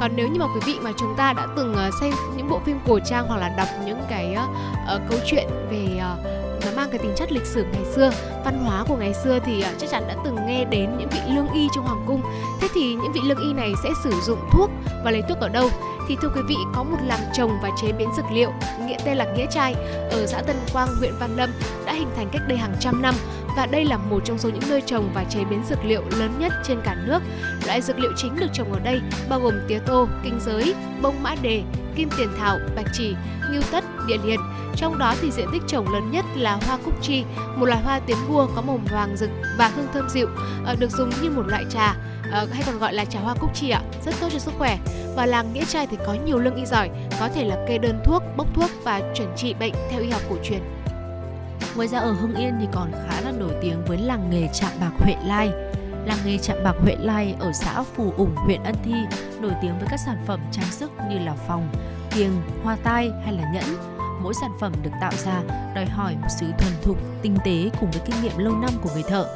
[0.00, 2.60] Còn nếu như mà quý vị mà chúng ta đã từng uh, xem những bộ
[2.66, 6.90] phim cổ trang hoặc là đọc những cái uh, câu chuyện về uh, nó mang
[6.90, 8.10] cái tính chất lịch sử ngày xưa
[8.44, 11.20] văn hóa của ngày xưa thì à, chắc chắn đã từng nghe đến những vị
[11.28, 12.22] lương y trong hoàng cung
[12.60, 14.70] thế thì những vị lương y này sẽ sử dụng thuốc
[15.04, 15.68] và lấy thuốc ở đâu
[16.08, 18.52] thì thưa quý vị có một làng trồng và chế biến dược liệu
[18.86, 19.74] nghĩa tên là nghĩa trai
[20.10, 21.50] ở xã Tân Quang huyện Văn Lâm
[21.86, 23.14] đã hình thành cách đây hàng trăm năm
[23.56, 26.32] và đây là một trong số những nơi trồng và chế biến dược liệu lớn
[26.38, 27.18] nhất trên cả nước.
[27.66, 31.22] Loại dược liệu chính được trồng ở đây bao gồm tía tô, kinh giới, bông
[31.22, 31.62] mã đề,
[31.96, 33.14] kim tiền thảo, bạch chỉ,
[33.52, 34.40] ngưu tất, địa liền.
[34.76, 37.24] Trong đó thì diện tích trồng lớn nhất là hoa cúc chi,
[37.56, 40.28] một loài hoa tiến vua có màu vàng rực và hương thơm dịu,
[40.64, 41.94] ờ, được dùng như một loại trà
[42.32, 44.78] ờ, hay còn gọi là trà hoa cúc chi ạ, rất tốt cho sức khỏe.
[45.16, 48.00] Và làng Nghĩa Trai thì có nhiều lương y giỏi, có thể là kê đơn
[48.04, 50.60] thuốc, bốc thuốc và chuẩn trị bệnh theo y học cổ truyền.
[51.76, 54.70] Ngoài ra ở Hưng Yên thì còn khá là nổi tiếng với làng nghề chạm
[54.80, 55.50] bạc Huệ Lai.
[56.04, 58.94] Làng nghề chạm bạc Huệ Lai ở xã Phù Ủng, huyện Ân Thi
[59.40, 61.68] nổi tiếng với các sản phẩm trang sức như là phòng,
[62.10, 63.99] kiềng, hoa tai hay là nhẫn.
[64.22, 65.42] Mỗi sản phẩm được tạo ra
[65.74, 68.90] đòi hỏi một sự thuần thục, tinh tế cùng với kinh nghiệm lâu năm của
[68.94, 69.26] người thợ.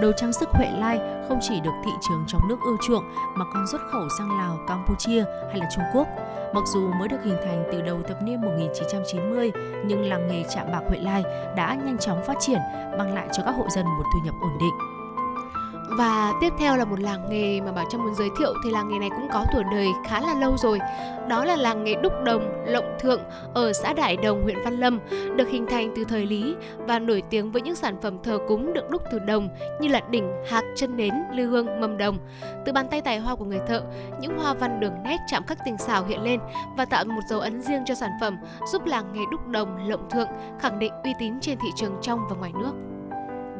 [0.00, 0.98] Đồ trang sức Huệ Lai
[1.28, 4.58] không chỉ được thị trường trong nước ưa chuộng mà còn xuất khẩu sang Lào,
[4.68, 6.08] Campuchia hay là Trung Quốc.
[6.54, 9.50] Mặc dù mới được hình thành từ đầu thập niên 1990,
[9.86, 11.22] nhưng làng nghề chạm bạc Huệ Lai
[11.56, 12.60] đã nhanh chóng phát triển,
[12.98, 14.97] mang lại cho các hộ dân một thu nhập ổn định.
[15.90, 18.88] Và tiếp theo là một làng nghề mà Bảo Trâm muốn giới thiệu thì làng
[18.88, 20.78] nghề này cũng có tuổi đời khá là lâu rồi.
[21.28, 23.20] Đó là làng nghề đúc đồng Lộng Thượng
[23.54, 25.00] ở xã Đại Đồng, huyện Văn Lâm,
[25.36, 28.72] được hình thành từ thời Lý và nổi tiếng với những sản phẩm thờ cúng
[28.72, 29.48] được đúc từ đồng
[29.80, 32.18] như là đỉnh, hạc, chân nến, lư hương, mâm đồng.
[32.66, 33.82] Từ bàn tay tài hoa của người thợ,
[34.20, 36.40] những hoa văn đường nét chạm khắc tinh xảo hiện lên
[36.76, 38.36] và tạo một dấu ấn riêng cho sản phẩm,
[38.72, 40.28] giúp làng nghề đúc đồng Lộng Thượng
[40.60, 42.72] khẳng định uy tín trên thị trường trong và ngoài nước.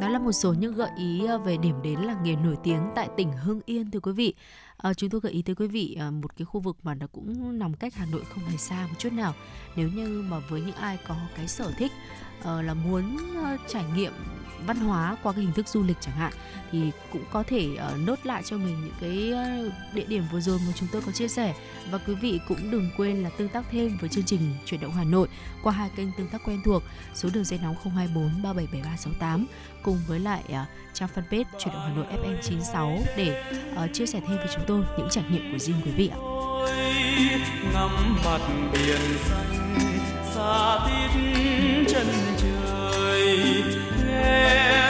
[0.01, 2.81] Đó là một số những gợi ý ờ, về điểm đến làng nghề nổi tiếng
[2.95, 4.35] tại tỉnh Hưng Yên thưa quý vị.
[4.77, 7.07] À, chúng tôi gợi ý tới quý vị à, một cái khu vực mà nó
[7.07, 9.35] cũng nằm cách Hà Nội không hề xa một chút nào.
[9.77, 11.93] Nếu như mà với những ai có cái sở thích
[12.43, 14.13] Ờ, là muốn ờ, trải nghiệm
[14.67, 16.33] văn hóa qua cái hình thức du lịch chẳng hạn,
[16.73, 19.33] thì cũng có thể ờ, nốt lại cho mình những cái
[19.95, 21.55] địa điểm vừa rồi mà chúng tôi có chia sẻ
[21.91, 24.93] và quý vị cũng đừng quên là tương tác thêm với chương trình chuyển động
[24.93, 25.29] Hà Nội
[25.63, 26.83] qua hai kênh tương tác quen thuộc,
[27.15, 29.47] số đường dây nóng 024 377368
[29.83, 30.43] cùng với lại
[30.93, 33.53] trang fanpage chuyển động Hà Nội FM 96 để
[33.93, 36.19] chia sẻ thêm với chúng tôi những trải nghiệm của riêng quý vị ạ.
[37.73, 38.41] ngắm mặt
[38.73, 39.98] biển xanh
[40.39, 41.11] xa tít
[41.89, 42.07] chân
[42.43, 43.63] trời.
[44.07, 44.88] Nghe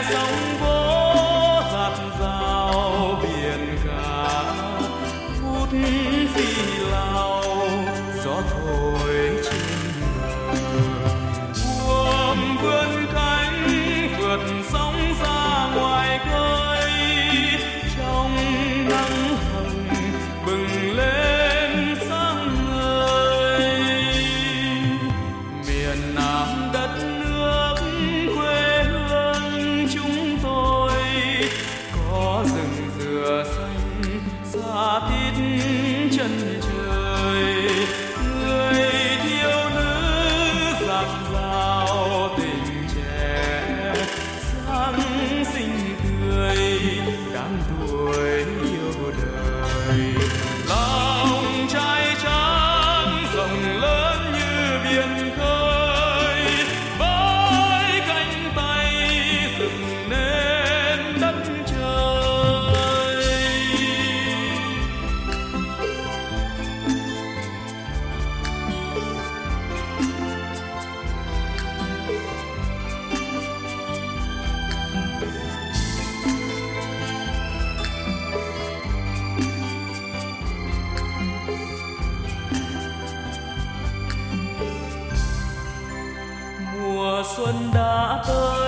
[86.83, 88.58] mùa xuân đã tới.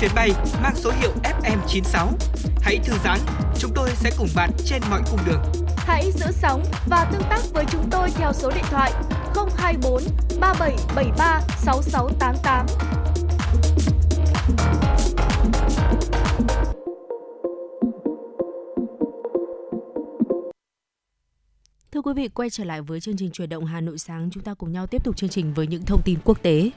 [0.00, 0.30] Chuyến bay
[0.62, 2.08] mang số hiệu FM96.
[2.62, 3.18] Hãy thư giãn,
[3.58, 5.42] chúng tôi sẽ cùng bạn trên mọi cung đường.
[5.76, 8.92] Hãy giữ sóng và tương tác với chúng tôi theo số điện thoại
[9.56, 10.02] 024
[10.40, 12.66] 3773 6688.
[21.92, 24.42] Thưa quý vị, quay trở lại với chương trình chuyển động Hà Nội sáng, chúng
[24.42, 26.70] ta cùng nhau tiếp tục chương trình với những thông tin quốc tế.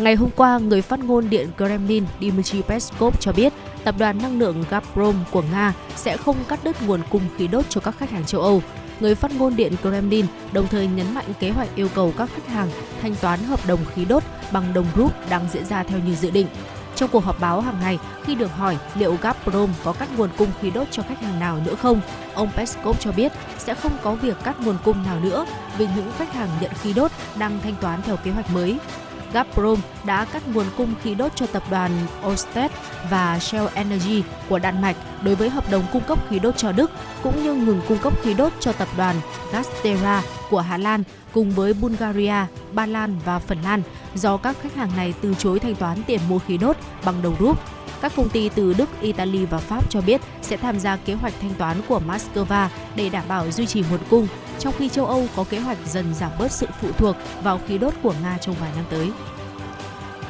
[0.00, 3.52] Ngày hôm qua, người phát ngôn Điện Kremlin Dmitry Peskov cho biết
[3.84, 7.64] tập đoàn năng lượng Gazprom của Nga sẽ không cắt đứt nguồn cung khí đốt
[7.68, 8.62] cho các khách hàng châu Âu.
[9.00, 12.48] Người phát ngôn Điện Kremlin đồng thời nhấn mạnh kế hoạch yêu cầu các khách
[12.48, 12.68] hàng
[13.02, 14.22] thanh toán hợp đồng khí đốt
[14.52, 16.46] bằng đồng rúp đang diễn ra theo như dự định.
[16.96, 20.50] Trong cuộc họp báo hàng ngày, khi được hỏi liệu Gazprom có cắt nguồn cung
[20.60, 22.00] khí đốt cho khách hàng nào nữa không,
[22.34, 25.46] ông Peskov cho biết sẽ không có việc cắt nguồn cung nào nữa
[25.78, 28.78] vì những khách hàng nhận khí đốt đang thanh toán theo kế hoạch mới.
[29.32, 31.90] Gazprom đã cắt nguồn cung khí đốt cho tập đoàn
[32.26, 32.70] Ørsted
[33.10, 36.72] và Shell Energy của Đan Mạch đối với hợp đồng cung cấp khí đốt cho
[36.72, 36.90] Đức,
[37.22, 39.16] cũng như ngừng cung cấp khí đốt cho tập đoàn
[39.52, 41.02] Gazprom của Hà Lan
[41.32, 42.34] cùng với Bulgaria,
[42.72, 43.82] Ba Lan và Phần Lan
[44.14, 47.36] do các khách hàng này từ chối thanh toán tiền mua khí đốt bằng đồng
[47.40, 47.58] rúp.
[48.00, 51.34] Các công ty từ Đức, Italy và Pháp cho biết sẽ tham gia kế hoạch
[51.40, 54.26] thanh toán của Moscow để đảm bảo duy trì nguồn cung,
[54.58, 57.78] trong khi châu Âu có kế hoạch dần giảm bớt sự phụ thuộc vào khí
[57.78, 59.10] đốt của Nga trong vài năm tới.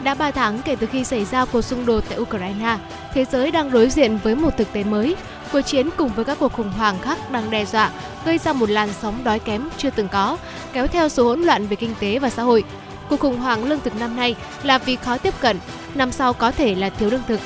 [0.03, 2.79] Đã 3 tháng kể từ khi xảy ra cuộc xung đột tại Ukraine,
[3.15, 5.17] thế giới đang đối diện với một thực tế mới.
[5.53, 7.91] Cuộc chiến cùng với các cuộc khủng hoảng khác đang đe dọa,
[8.25, 10.37] gây ra một làn sóng đói kém chưa từng có,
[10.73, 12.65] kéo theo số hỗn loạn về kinh tế và xã hội.
[13.09, 15.59] Cuộc khủng hoảng lương thực năm nay là vì khó tiếp cận,
[15.95, 17.41] năm sau có thể là thiếu lương thực.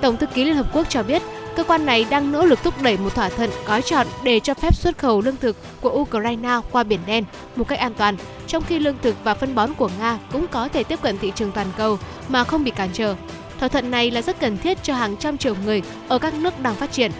[0.00, 1.22] Tổng thư ký Liên Hợp Quốc cho biết,
[1.56, 4.54] cơ quan này đang nỗ lực thúc đẩy một thỏa thuận gói chọn để cho
[4.54, 7.24] phép xuất khẩu lương thực của Ukraine qua Biển Đen
[7.56, 10.68] một cách an toàn, trong khi lương thực và phân bón của Nga cũng có
[10.68, 13.14] thể tiếp cận thị trường toàn cầu mà không bị cản trở.
[13.58, 16.60] Thỏa thuận này là rất cần thiết cho hàng trăm triệu người ở các nước
[16.60, 17.12] đang phát triển.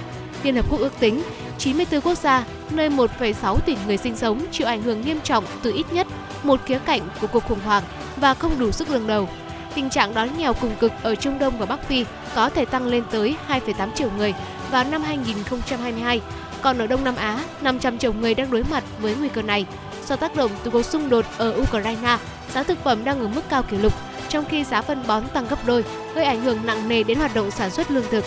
[0.43, 1.23] Liên Hợp Quốc ước tính
[1.59, 5.73] 94 quốc gia, nơi 1,6 tỷ người sinh sống chịu ảnh hưởng nghiêm trọng từ
[5.73, 6.07] ít nhất
[6.43, 7.83] một khía cạnh của cuộc khủng hoảng
[8.17, 9.29] và không đủ sức lương đầu.
[9.75, 12.05] Tình trạng đói nghèo cùng cực ở Trung Đông và Bắc Phi
[12.35, 14.35] có thể tăng lên tới 2,8 triệu người
[14.71, 16.21] vào năm 2022,
[16.63, 19.67] còn ở Đông Nam Á, 500 triệu người đang đối mặt với nguy cơ này.
[20.07, 22.19] Do tác động từ cuộc xung đột ở Ukraine,
[22.55, 23.93] giá thực phẩm đang ở mức cao kỷ lục,
[24.29, 27.35] trong khi giá phân bón tăng gấp đôi, gây ảnh hưởng nặng nề đến hoạt
[27.35, 28.25] động sản xuất lương thực.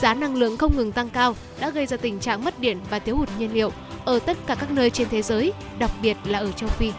[0.00, 2.98] Giá năng lượng không ngừng tăng cao đã gây ra tình trạng mất điện và
[2.98, 3.72] thiếu hụt nhiên liệu
[4.04, 6.92] ở tất cả các nơi trên thế giới, đặc biệt là ở châu Phi.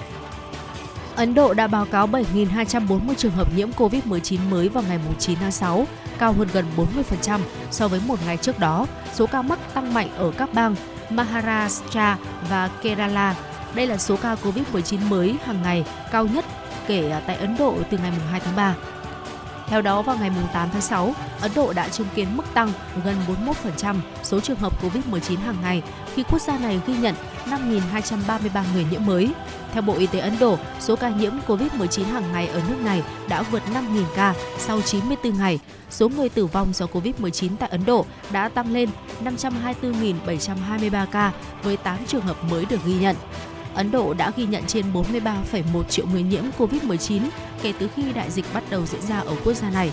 [1.16, 5.52] Ấn Độ đã báo cáo 7.240 trường hợp nhiễm COVID-19 mới vào ngày 9 tháng
[5.52, 5.88] 6,
[6.18, 7.40] cao hơn gần 40%
[7.72, 8.88] so với một ngày trước đó.
[9.14, 10.76] Số ca mắc tăng mạnh ở các bang
[11.10, 12.18] Maharashtra
[12.50, 13.36] và Kerala.
[13.76, 16.46] Đây là số ca COVID-19 mới hàng ngày cao nhất
[16.88, 18.76] kể tại Ấn Độ từ ngày 2 tháng 3.
[19.68, 22.72] Theo đó, vào ngày 8 tháng 6, Ấn Độ đã chứng kiến mức tăng
[23.06, 23.16] gần
[23.74, 25.82] 41% số trường hợp COVID-19 hàng ngày
[26.16, 29.30] khi quốc gia này ghi nhận 5.233 người nhiễm mới.
[29.72, 33.04] Theo Bộ Y tế Ấn Độ, số ca nhiễm COVID-19 hàng ngày ở nước này
[33.30, 35.60] đã vượt 5.000 ca sau 94 ngày.
[35.90, 38.90] Số người tử vong do COVID-19 tại Ấn Độ đã tăng lên
[39.24, 41.32] 524.723 ca
[41.64, 43.16] với 8 trường hợp mới được ghi nhận.
[43.76, 47.22] Ấn Độ đã ghi nhận trên 43,1 triệu người nhiễm COVID-19
[47.62, 49.92] kể từ khi đại dịch bắt đầu diễn ra ở quốc gia này.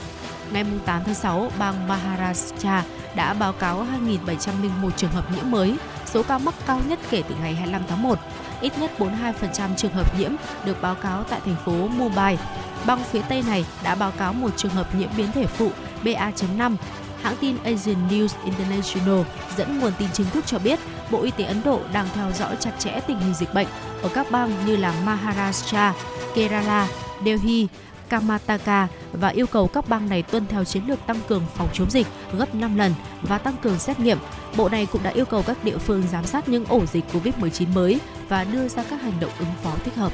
[0.52, 2.84] Ngày 8 tháng 6, bang Maharashtra
[3.16, 3.86] đã báo cáo
[4.26, 5.76] 2.701 trường hợp nhiễm mới,
[6.12, 8.18] số ca mắc cao nhất kể từ ngày 25 tháng 1.
[8.60, 10.32] Ít nhất 42% trường hợp nhiễm
[10.64, 12.38] được báo cáo tại thành phố Mumbai.
[12.86, 15.70] Bang phía Tây này đã báo cáo một trường hợp nhiễm biến thể phụ
[16.04, 16.76] BA.5
[17.22, 19.20] Hãng tin Asian News International
[19.56, 20.78] dẫn nguồn tin chính thức cho biết
[21.10, 23.66] Bộ Y tế Ấn Độ đang theo dõi chặt chẽ tình hình dịch bệnh
[24.02, 25.94] ở các bang như là Maharashtra,
[26.34, 26.88] Kerala,
[27.24, 27.68] Delhi,
[28.12, 31.90] Karnataka và yêu cầu các bang này tuân theo chiến lược tăng cường phòng chống
[31.90, 32.06] dịch
[32.38, 34.18] gấp 5 lần và tăng cường xét nghiệm.
[34.56, 37.66] Bộ này cũng đã yêu cầu các địa phương giám sát những ổ dịch COVID-19
[37.74, 40.12] mới và đưa ra các hành động ứng phó thích hợp.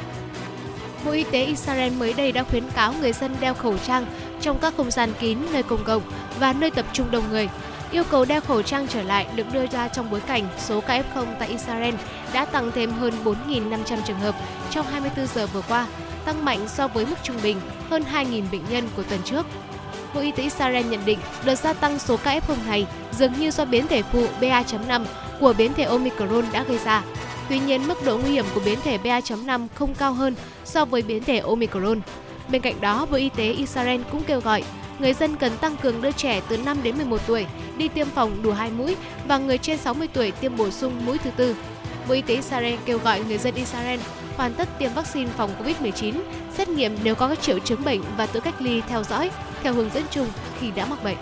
[1.05, 4.07] Bộ Y tế Israel mới đây đã khuyến cáo người dân đeo khẩu trang
[4.41, 6.03] trong các không gian kín, nơi công cộng
[6.39, 7.49] và nơi tập trung đông người.
[7.93, 11.03] Yêu cầu đeo khẩu trang trở lại được đưa ra trong bối cảnh số ca
[11.15, 11.95] F0 tại Israel
[12.33, 14.35] đã tăng thêm hơn 4.500 trường hợp
[14.71, 15.87] trong 24 giờ vừa qua,
[16.25, 17.61] tăng mạnh so với mức trung bình
[17.91, 19.47] hơn 2.000 bệnh nhân của tuần trước.
[20.15, 23.51] Bộ Y tế Israel nhận định đợt gia tăng số ca F0 này dường như
[23.51, 25.05] do biến thể phụ BA.5
[25.41, 27.03] của biến thể Omicron đã gây ra.
[27.49, 30.35] Tuy nhiên, mức độ nguy hiểm của biến thể BA.5 không cao hơn
[30.65, 32.01] so với biến thể Omicron.
[32.49, 34.63] Bên cạnh đó, Bộ Y tế Israel cũng kêu gọi
[34.99, 37.47] người dân cần tăng cường đưa trẻ từ 5 đến 11 tuổi
[37.77, 38.97] đi tiêm phòng đủ 2 mũi
[39.29, 41.57] và người trên 60 tuổi tiêm bổ sung mũi thứ tư.
[42.09, 44.01] Bộ Y tế Israel kêu gọi người dân Israel
[44.37, 46.15] hoàn tất tiêm vaccine phòng COVID-19,
[46.55, 49.31] xét nghiệm nếu có các triệu chứng bệnh và tự cách ly theo dõi
[49.63, 50.27] theo hướng dẫn chung
[50.61, 51.17] khi đã mắc bệnh.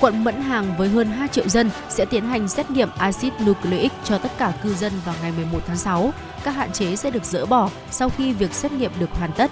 [0.00, 3.92] Quận Mẫn Hàng với hơn 2 triệu dân sẽ tiến hành xét nghiệm axit nucleic
[4.04, 6.12] cho tất cả cư dân vào ngày 11 tháng 6.
[6.44, 9.50] Các hạn chế sẽ được dỡ bỏ sau khi việc xét nghiệm được hoàn tất.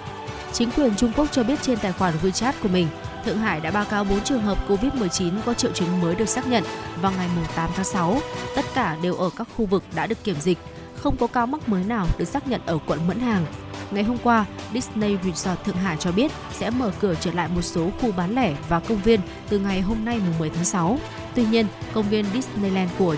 [0.53, 2.87] Chính quyền Trung Quốc cho biết trên tài khoản WeChat của mình,
[3.25, 6.47] Thượng Hải đã báo cáo 4 trường hợp COVID-19 có triệu chứng mới được xác
[6.47, 6.63] nhận
[7.01, 8.19] vào ngày 8 tháng 6.
[8.55, 10.57] Tất cả đều ở các khu vực đã được kiểm dịch.
[10.95, 13.45] Không có ca mắc mới nào được xác nhận ở quận Mẫn Hàng.
[13.91, 17.61] Ngày hôm qua, Disney Resort Thượng Hải cho biết sẽ mở cửa trở lại một
[17.61, 19.19] số khu bán lẻ và công viên
[19.49, 20.99] từ ngày hôm nay mùng 10 tháng 6.
[21.35, 23.15] Tuy nhiên, công viên Disneyland của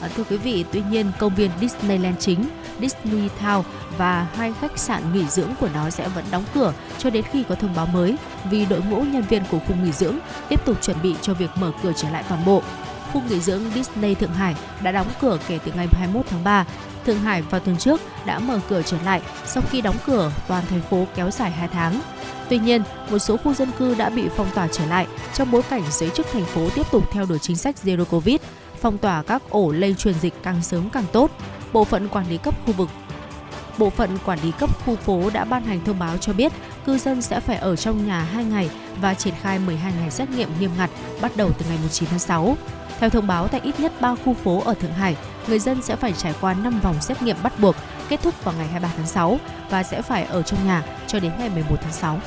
[0.00, 2.44] À, thưa quý vị, tuy nhiên công viên Disneyland chính,
[2.80, 3.62] Disney Town
[3.98, 7.44] và hai khách sạn nghỉ dưỡng của nó sẽ vẫn đóng cửa cho đến khi
[7.48, 8.16] có thông báo mới
[8.50, 11.50] vì đội ngũ nhân viên của khu nghỉ dưỡng tiếp tục chuẩn bị cho việc
[11.56, 12.62] mở cửa trở lại toàn bộ.
[13.12, 16.64] Khu nghỉ dưỡng Disney Thượng Hải đã đóng cửa kể từ ngày 21 tháng 3.
[17.06, 20.64] Thượng Hải vào tuần trước đã mở cửa trở lại sau khi đóng cửa toàn
[20.70, 22.00] thành phố kéo dài 2 tháng.
[22.48, 25.62] Tuy nhiên, một số khu dân cư đã bị phong tỏa trở lại trong bối
[25.62, 28.36] cảnh giới chức thành phố tiếp tục theo đuổi chính sách Zero Covid,
[28.80, 31.30] phong tỏa các ổ lây truyền dịch càng sớm càng tốt.
[31.72, 32.88] Bộ phận quản lý cấp khu vực
[33.80, 36.52] Bộ phận quản lý cấp khu phố đã ban hành thông báo cho biết
[36.86, 38.70] cư dân sẽ phải ở trong nhà 2 ngày
[39.00, 42.18] và triển khai 12 ngày xét nghiệm nghiêm ngặt bắt đầu từ ngày 19 tháng
[42.18, 42.56] 6.
[42.98, 45.16] Theo thông báo tại ít nhất 3 khu phố ở Thượng Hải,
[45.48, 47.76] người dân sẽ phải trải qua 5 vòng xét nghiệm bắt buộc
[48.08, 49.38] kết thúc vào ngày 23 tháng 6
[49.70, 52.20] và sẽ phải ở trong nhà cho đến ngày 11 tháng 6.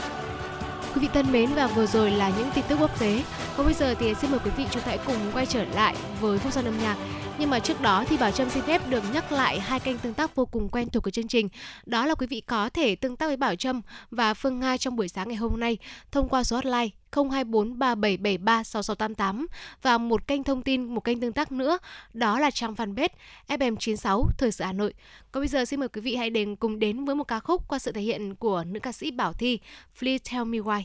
[0.96, 3.24] Quý vị thân mến, và vừa rồi là những tin tức quốc tế.
[3.58, 5.96] Còn bây giờ thì xin mời quý vị, chúng ta hãy cùng quay trở lại
[6.22, 6.98] với không gian âm nhạc.
[7.40, 10.14] Nhưng mà trước đó thì Bảo Trâm xin phép được nhắc lại hai kênh tương
[10.14, 11.50] tác vô cùng quen thuộc của chương trình.
[11.86, 13.82] Đó là quý vị có thể tương tác với Bảo Trâm
[14.12, 15.78] và Phương Nga trong buổi sáng ngày hôm nay
[16.12, 19.48] thông qua số hotline 024 3773 6688
[19.82, 21.78] và một kênh thông tin, một kênh tương tác nữa,
[22.14, 23.10] đó là trang fanpage
[23.48, 24.94] FM96 Thời sự Hà Nội.
[25.32, 27.68] Còn bây giờ xin mời quý vị hãy đến cùng đến với một ca khúc
[27.68, 29.60] qua sự thể hiện của nữ ca sĩ Bảo Thi,
[30.00, 30.84] Please Tell Me Why.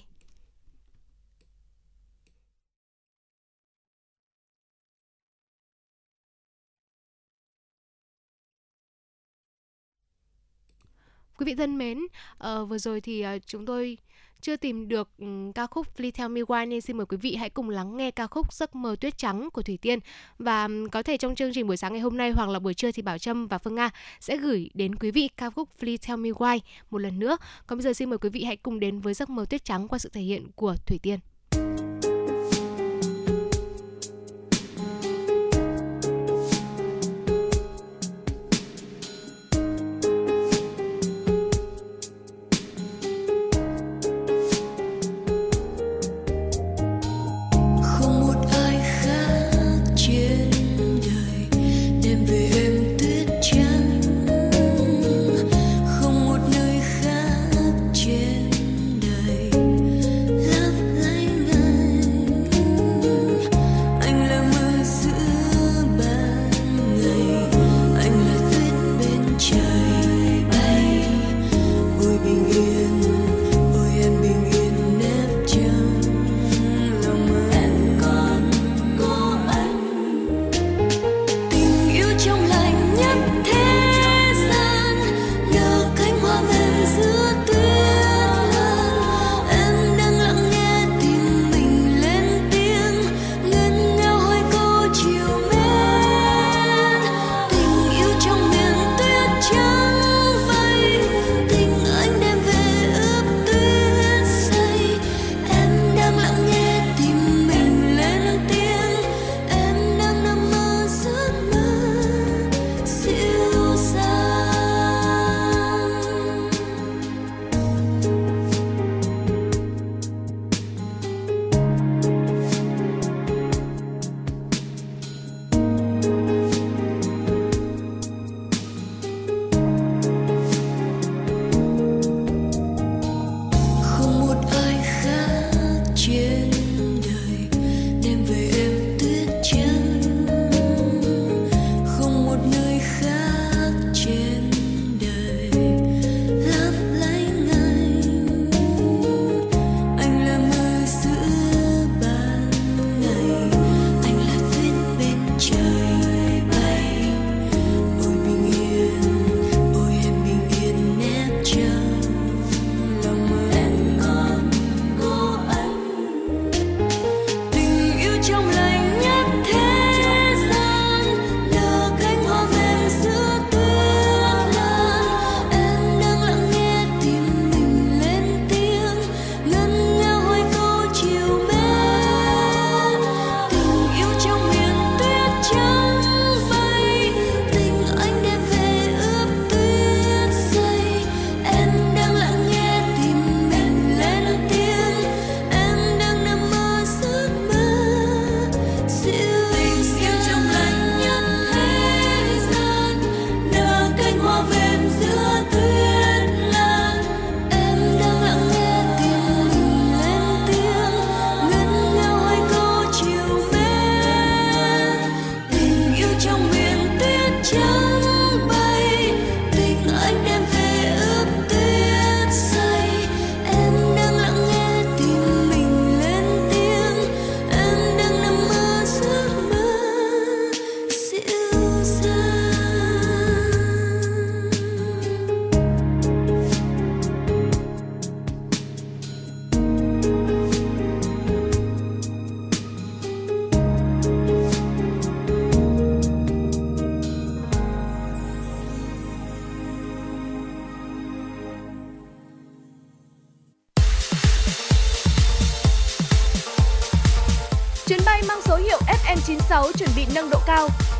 [11.39, 13.99] Quý vị thân mến, uh, vừa rồi thì uh, chúng tôi
[14.41, 17.34] chưa tìm được um, ca khúc Please Tell Me Why nên xin mời quý vị
[17.34, 19.99] hãy cùng lắng nghe ca khúc Giấc mơ tuyết trắng của Thủy Tiên
[20.39, 22.74] và um, có thể trong chương trình buổi sáng ngày hôm nay hoặc là buổi
[22.74, 26.09] trưa thì Bảo Trâm và Phương Nga sẽ gửi đến quý vị ca khúc Please
[26.09, 26.61] Tell Me Why
[26.91, 27.36] một lần nữa.
[27.66, 29.89] Còn bây giờ xin mời quý vị hãy cùng đến với Giấc mơ tuyết trắng
[29.89, 31.18] qua sự thể hiện của Thủy Tiên.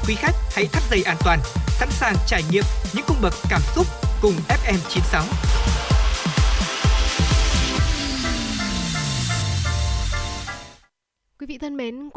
[0.09, 3.61] quý khách hãy thắt dây an toàn, sẵn sàng trải nghiệm những cung bậc cảm
[3.75, 3.87] xúc
[4.21, 5.23] cùng FM96.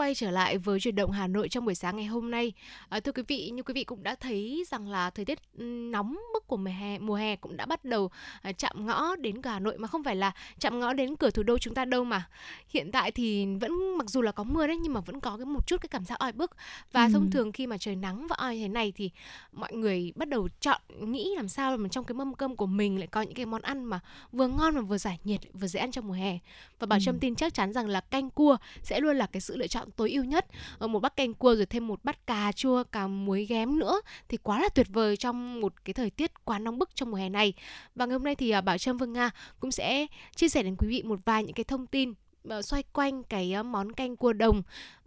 [0.01, 2.53] Quay trở lại với chuyển động Hà Nội trong buổi sáng ngày hôm nay.
[2.89, 5.63] À, thưa quý vị, như quý vị cũng đã thấy rằng là thời tiết ừ,
[5.63, 9.41] nóng bức của mùa hè, mùa hè cũng đã bắt đầu à, chạm ngõ đến
[9.43, 12.03] Hà Nội mà không phải là chạm ngõ đến cửa thủ đô chúng ta đâu
[12.03, 12.27] mà.
[12.67, 15.45] Hiện tại thì vẫn mặc dù là có mưa đấy nhưng mà vẫn có cái
[15.45, 16.51] một chút cái cảm giác oi bức.
[16.91, 17.09] Và Ừ.
[17.13, 19.09] thông thường khi mà trời nắng và oi thế này thì
[19.51, 22.97] mọi người bắt đầu chọn nghĩ làm sao mà trong cái mâm cơm của mình
[22.99, 23.99] lại có những cái món ăn mà
[24.31, 26.37] vừa ngon mà vừa giải nhiệt, vừa dễ ăn trong mùa hè.
[26.79, 27.03] Và Bảo Ừ.
[27.05, 29.90] Trâm tin chắc chắn rằng là canh cua sẽ luôn là cái sự lựa chọn
[29.91, 30.45] tối ưu nhất.
[30.77, 34.01] Ở một bát canh cua rồi thêm một bát cà chua, cà muối ghém nữa
[34.29, 37.17] thì quá là tuyệt vời trong một cái thời tiết quá nóng bức trong mùa
[37.17, 37.53] hè này.
[37.95, 39.29] Và ngày hôm nay thì à, Bảo Trâm Vương Nga
[39.59, 42.13] cũng sẽ chia sẻ đến quý vị một vài những cái thông tin
[42.49, 44.61] ờ, xoay quanh cái ờ, món canh cua đồng.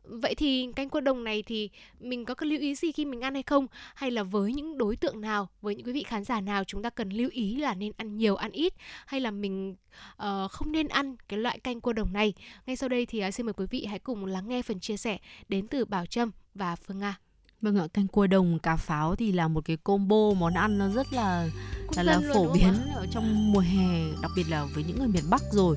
[0.04, 3.20] Vậy thì canh cua đồng này thì mình có cần lưu ý gì khi mình
[3.20, 3.66] ăn hay không?
[3.94, 6.82] Hay là với những đối tượng nào, với những quý vị khán giả nào chúng
[6.82, 8.74] ta cần lưu ý là nên ăn nhiều, ăn ít?
[9.06, 9.76] Hay là mình
[10.12, 12.34] uh, không nên ăn cái loại canh cua đồng này?
[12.66, 14.96] Ngay sau đây thì uh, xin mời quý vị hãy cùng lắng nghe phần chia
[14.96, 17.18] sẻ đến từ Bảo Trâm và Phương Nga.
[17.64, 20.88] Vâng ạ, canh cua đồng cà pháo thì là một cái combo món ăn nó
[20.88, 21.48] rất là
[21.96, 23.88] là, là phổ biến ở trong mùa hè,
[24.22, 25.76] đặc biệt là với những người miền Bắc rồi.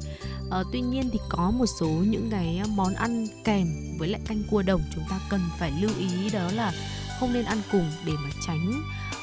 [0.49, 3.67] Ờ, tuy nhiên thì có một số những cái món ăn kèm
[3.99, 6.71] với lại canh cua đồng chúng ta cần phải lưu ý đó là
[7.19, 8.71] không nên ăn cùng để mà tránh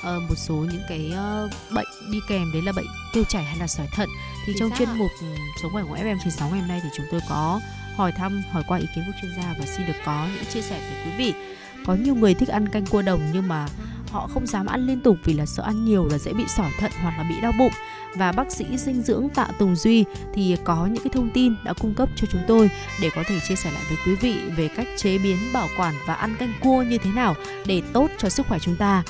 [0.03, 3.59] ờ, một số những cái ờ, bệnh đi kèm đấy là bệnh tiêu chảy hay
[3.59, 4.09] là sỏi thận.
[4.47, 5.11] Thì Chính trong chuyên mục
[5.63, 7.61] sống khỏe của FM96 ngày hôm nay thì chúng tôi có
[7.97, 10.63] hỏi thăm hỏi qua ý kiến của chuyên gia và xin được có những chia
[10.63, 11.35] sẻ từ quý vị.
[11.87, 13.69] Có nhiều người thích ăn canh cua đồng nhưng mà
[14.11, 16.71] họ không dám ăn liên tục vì là sợ ăn nhiều là dễ bị sỏi
[16.79, 17.73] thận hoặc là bị đau bụng
[18.17, 20.05] và bác sĩ dinh dưỡng Tạ Tùng Duy
[20.35, 22.71] thì có những cái thông tin đã cung cấp cho chúng tôi
[23.01, 25.95] để có thể chia sẻ lại với quý vị về cách chế biến, bảo quản
[26.07, 27.35] và ăn canh cua như thế nào
[27.67, 29.03] để tốt cho sức khỏe chúng ta.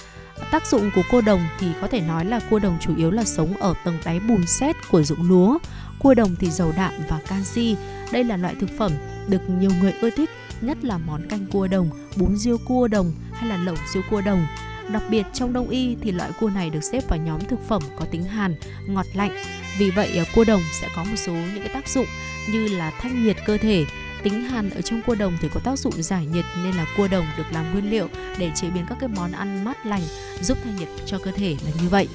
[0.50, 3.24] Tác dụng của cua đồng thì có thể nói là cua đồng chủ yếu là
[3.24, 5.58] sống ở tầng đáy bùn sét của ruộng lúa.
[5.98, 7.76] Cua đồng thì giàu đạm và canxi.
[8.12, 8.92] Đây là loại thực phẩm
[9.28, 10.30] được nhiều người ưa thích,
[10.66, 14.20] nhất là món canh cua đồng, bún riêu cua đồng hay là lẩu riêu cua
[14.20, 14.46] đồng.
[14.92, 17.82] Đặc biệt trong đông y thì loại cua này được xếp vào nhóm thực phẩm
[17.98, 18.54] có tính hàn,
[18.86, 19.30] ngọt lạnh.
[19.78, 22.06] Vì vậy ờ, cua đồng sẽ có một số những cái tác dụng
[22.52, 23.84] như là thanh nhiệt cơ thể.
[24.22, 27.08] Tính hàn ở trong cua đồng thì có tác dụng giải nhiệt nên là cua
[27.08, 28.08] đồng được làm nguyên liệu
[28.38, 30.02] để chế biến các cái món ăn mát lành
[30.40, 32.08] giúp thanh nhiệt cho cơ thể là như vậy.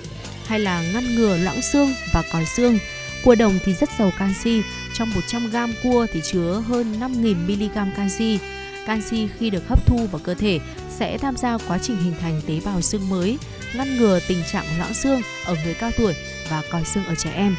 [0.45, 2.77] Hay là ngăn ngừa loãng xương và còi xương.
[3.23, 4.61] Cua đồng thì rất giàu canxi,
[4.93, 8.39] trong 100 g cua thì chứa hơn 5.000 mg canxi.
[8.85, 10.59] Canxi khi được hấp thu vào cơ thể
[10.89, 13.37] sẽ tham gia quá trình hình thành tế bào xương mới,
[13.75, 16.13] ngăn ngừa tình trạng loãng xương ở người cao tuổi
[16.49, 17.55] và còi xương ở trẻ em.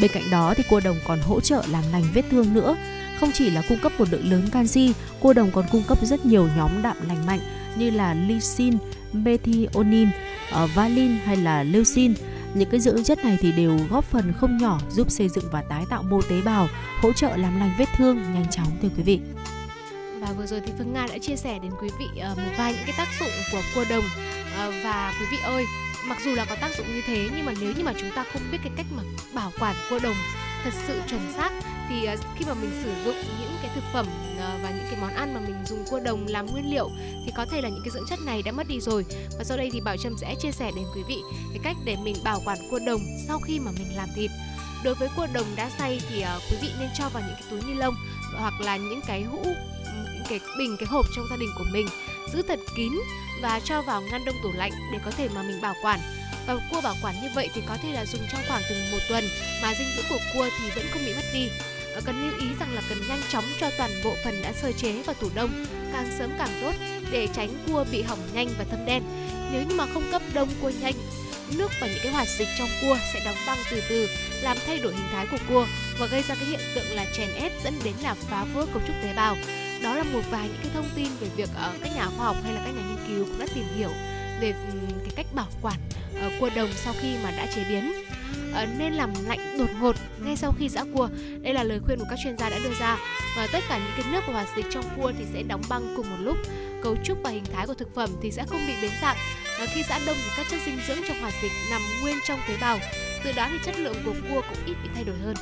[0.00, 2.76] Bên cạnh đó thì cua đồng còn hỗ trợ làm lành vết thương nữa.
[3.20, 6.26] Không chỉ là cung cấp một lượng lớn canxi, cua đồng còn cung cấp rất
[6.26, 7.40] nhiều nhóm đạm lành mạnh
[7.76, 8.76] như là lysine,
[9.12, 10.10] methionine,
[10.50, 12.14] valin valine hay là leucine.
[12.54, 15.62] Những cái dưỡng chất này thì đều góp phần không nhỏ giúp xây dựng và
[15.62, 16.68] tái tạo mô tế bào,
[17.02, 19.20] hỗ trợ làm lành vết thương nhanh chóng thưa quý vị.
[20.20, 22.72] Và vừa rồi thì Phương Nga đã chia sẻ đến quý vị ờ, một vài
[22.72, 24.04] những cái tác dụng của cua đồng
[24.56, 25.64] ờ, và quý vị ơi,
[26.06, 28.24] mặc dù là có tác dụng như thế nhưng mà nếu như mà chúng ta
[28.32, 29.02] không biết cái cách mà
[29.34, 30.16] bảo quản cua đồng
[30.64, 31.52] thật sự chuẩn xác,
[31.88, 34.06] thì ờ, khi mà mình sử dụng những cái thực phẩm
[34.38, 36.90] ờ, và những cái món ăn mà mình dùng cua đồng làm nguyên liệu,
[37.26, 39.04] thì có thể là những cái dưỡng chất này đã mất đi rồi.
[39.38, 41.16] Và sau đây thì Bảo Trâm sẽ chia sẻ đến quý vị
[41.52, 44.30] cái cách để mình bảo quản cua đồng sau khi mà mình làm thịt.
[44.84, 47.44] Đối với cua đồng đã xay thì ờ, quý vị nên cho vào những cái
[47.50, 47.94] túi ni lông
[48.38, 49.42] hoặc là những cái hũ,
[50.14, 51.86] những cái bình, cái hộp trong gia đình của mình
[52.32, 52.92] giữ thật kín
[53.42, 56.00] và cho vào ngăn đông tủ lạnh để có thể mà mình bảo quản
[56.46, 58.98] và cua bảo quản như vậy thì có thể là dùng trong khoảng từ một
[59.08, 59.24] tuần,
[59.62, 61.48] mà dinh dưỡng của cua thì vẫn không bị mất đi.
[61.94, 64.72] Ờ, cần lưu ý rằng là cần nhanh chóng cho toàn bộ phần đã sơ
[64.72, 66.74] chế vào tủ đông, càng sớm càng tốt
[67.10, 69.02] để tránh cua bị hỏng nhanh và thâm đen.
[69.52, 70.94] Nếu như mà không cấp đông cua nhanh,
[71.56, 74.08] nước và những cái hoạt dịch trong cua sẽ đóng băng từ từ,
[74.42, 75.66] làm thay đổi hình thái của cua
[75.98, 78.82] và gây ra cái hiện tượng là chèn ép dẫn đến là phá vỡ cấu
[78.86, 79.36] trúc tế bào.
[79.82, 82.36] Đó là một vài những cái thông tin về việc ở các nhà khoa học
[82.44, 83.90] hay là các nhà nghiên cứu cũng đã tìm hiểu
[84.40, 84.54] về
[85.16, 85.78] cách bảo quản
[86.26, 87.92] uh, cua đồng sau khi mà đã chế biến.
[88.50, 91.08] Uh, nên làm lạnh đột ngột ngay sau khi giã cua.
[91.42, 92.98] Đây là lời khuyên của các chuyên gia đã đưa ra.
[93.36, 95.94] Và tất cả những cái nước và hoạt dịch trong cua thì sẽ đóng băng
[95.96, 96.36] cùng một lúc.
[96.82, 99.16] Cấu trúc và hình thái của thực phẩm thì sẽ không bị biến dạng.
[99.60, 102.40] Và khi giã đông thì các chất dinh dưỡng trong hoạt dịch nằm nguyên trong
[102.48, 102.78] tế bào.
[103.24, 105.34] Từ đó thì chất lượng của cua cũng ít bị thay đổi hơn.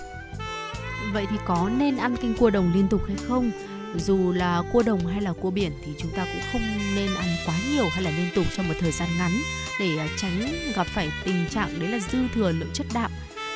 [1.13, 3.51] Vậy thì có nên ăn canh cua đồng liên tục hay không?
[3.97, 6.63] Dù là cua đồng hay là cua biển thì chúng ta cũng không
[6.95, 9.33] nên ăn quá nhiều hay là liên tục trong một thời gian ngắn
[9.81, 13.11] để à, tránh gặp phải tình trạng đấy là dư thừa lượng chất đạm.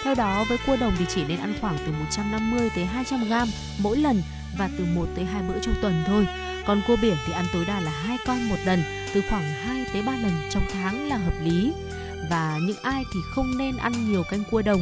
[0.04, 3.48] Theo đó với cua đồng thì chỉ nên ăn khoảng từ 150 tới 200 gram
[3.78, 4.22] mỗi lần
[4.58, 6.26] và từ 1 tới 2 bữa trong tuần thôi.
[6.66, 8.82] Còn cua biển thì ăn tối đa là hai con một lần,
[9.14, 11.72] từ khoảng 2 tới 3 lần trong tháng là hợp lý.
[12.30, 14.80] Và những ai thì không nên ăn nhiều canh cua đồng.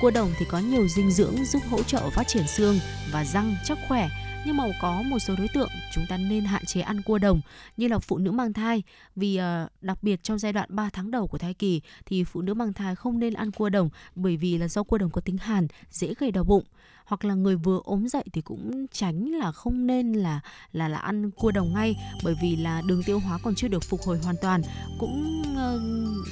[0.00, 2.78] Cua đồng thì có nhiều dinh dưỡng giúp hỗ trợ phát triển xương
[3.12, 4.08] và răng chắc khỏe.
[4.46, 7.40] Nhưng mà có một số đối tượng chúng ta nên hạn chế ăn cua đồng
[7.76, 8.82] như là phụ nữ mang thai.
[9.16, 12.42] Vì ờ, đặc biệt trong giai đoạn 3 tháng đầu của thai kỳ thì phụ
[12.42, 15.20] nữ mang thai không nên ăn cua đồng bởi vì là do cua đồng có
[15.20, 16.64] tính hàn dễ gây đau bụng.
[17.04, 20.40] Hoặc là người vừa ốm dậy thì cũng tránh là không nên là
[20.72, 23.84] là là ăn cua đồng ngay bởi vì là đường tiêu hóa còn chưa được
[23.84, 24.62] phục hồi hoàn toàn.
[24.98, 26.26] Cũng uh,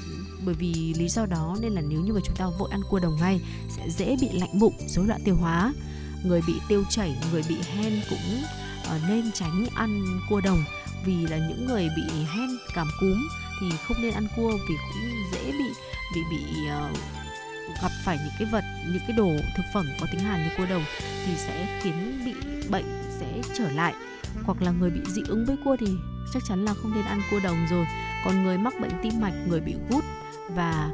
[0.44, 3.00] bởi vì lý do đó nên là nếu như mà chúng ta vội ăn cua
[3.00, 3.40] đồng ngay
[3.76, 5.72] sẽ dễ bị lạnh bụng rối loạn tiêu hóa
[6.24, 8.42] người bị tiêu chảy người bị hen cũng
[8.84, 10.64] ờ, nên tránh ăn cua đồng.
[11.04, 13.28] Vì là những người bị hen cảm cúm
[13.60, 15.68] thì không nên ăn cua vì cũng dễ bị
[16.14, 16.96] bị bị uh,
[17.82, 20.66] gặp phải những cái vật những cái đồ thực phẩm có tính hàn như cua
[20.66, 20.84] đồng
[21.26, 22.34] thì sẽ khiến bị
[22.70, 23.94] bệnh sẽ trở lại.
[24.44, 25.86] Hoặc là người bị dị ứng với cua thì
[26.34, 27.86] chắc chắn là không nên ăn cua đồng rồi.
[28.24, 30.04] Còn người mắc bệnh tim mạch người bị gút
[30.48, 30.90] và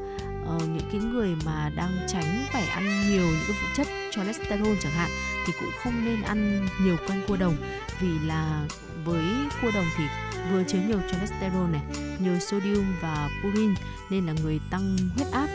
[0.49, 4.75] Ờ, những cái người mà đang tránh phải ăn nhiều những cái phụ chất cholesterol
[4.81, 5.11] chẳng hạn
[5.47, 7.57] thì cũng không nên ăn nhiều canh cua đồng.
[8.01, 8.67] Vì là
[9.05, 9.25] với
[9.63, 10.05] cua đồng thì
[10.53, 11.83] vừa chứa nhiều cholesterol này
[12.19, 13.75] nhiều sodium và purin
[14.11, 15.49] nên là người tăng huyết áp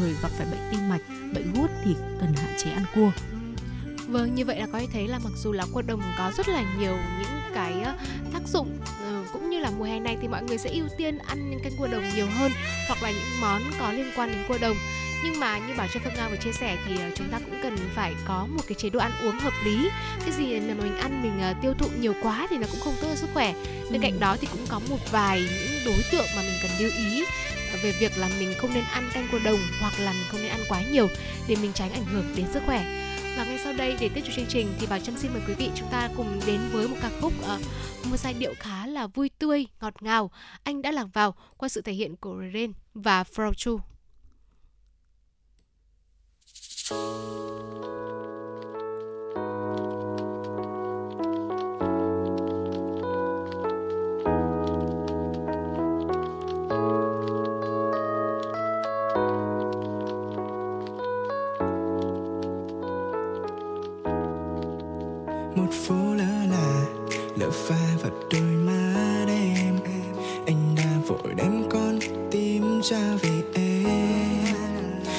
[0.00, 1.00] người gặp phải bệnh tim mạch
[1.34, 3.10] bệnh gút thì cần hạn chế ăn cua.
[4.08, 6.48] Vâng, như vậy là có thể thấy là mặc dù là cua đồng có rất
[6.48, 7.94] là nhiều những cái ờ,
[8.32, 11.18] tác dụng ờ, cũng như là mùa hè này thì mọi người sẽ ưu tiên
[11.18, 12.52] ăn những canh cua đồng nhiều hơn
[12.88, 14.76] hoặc là những món có liên quan đến cua đồng.
[15.24, 17.60] Nhưng mà như Bảo Trâm Phương Nga vừa chia sẻ thì ờ, chúng ta cũng
[17.62, 19.90] cần phải có một cái chế độ ăn uống hợp lý.
[20.20, 23.08] Cái gì mà mình ăn mình tiêu thụ nhiều quá thì nó cũng không tốt
[23.10, 23.54] cho sức khỏe.
[23.90, 26.90] Bên cạnh đó thì cũng có một vài những đối tượng mà mình cần lưu
[26.96, 27.24] ý
[27.82, 30.50] về việc là mình không nên ăn canh cua đồng hoặc là mình không nên
[30.50, 31.08] ăn quá nhiều
[31.48, 32.84] để mình tránh ảnh hưởng đến sức khỏe.
[33.36, 35.54] Và ngay sau đây để tiếp tục chương trình thì Bảo Trâm xin mời quý
[35.54, 37.60] vị chúng ta cùng đến với một ca khúc uh,
[38.10, 40.30] một giai điệu khá là vui tươi, ngọt ngào.
[40.62, 43.78] Anh đã lạc vào qua sự thể hiện của Ren và Frau Chu.
[72.90, 74.56] Tim về em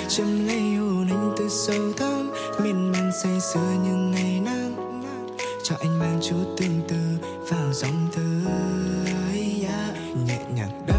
[0.10, 2.32] chấm lấy hồn anh từ sâu thẳm,
[2.64, 4.76] miên man say sưa những ngày nắng
[5.64, 6.96] cho anh mang chút tương tư
[7.50, 8.52] vào dòng thơ,
[9.62, 9.96] yeah.
[10.28, 10.93] nhẹ nhàng đó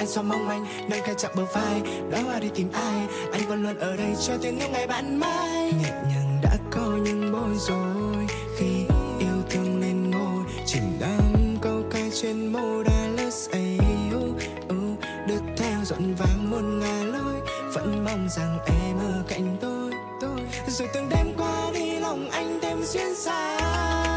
[0.00, 3.06] anh xóa mong manh nơi khai chạm bờ vai đã hoa đi tìm ai.
[3.32, 6.82] Anh vẫn luôn ở đây cho tiếng những ngày bạn mai nhẹ nhàng đã có
[7.04, 8.26] những bối rối,
[8.56, 8.84] khi
[9.18, 13.78] yêu thương lên ngôi, chìm đắm câu ca trên môi đã lỡ say
[14.10, 14.34] yêu
[15.56, 17.40] theo dọn vàng muôn ngàn lối,
[17.74, 20.40] vẫn mong rằng em ở cạnh tôi tôi.
[20.68, 24.09] Rồi từng đêm qua đi lòng anh thêm xuyên xa.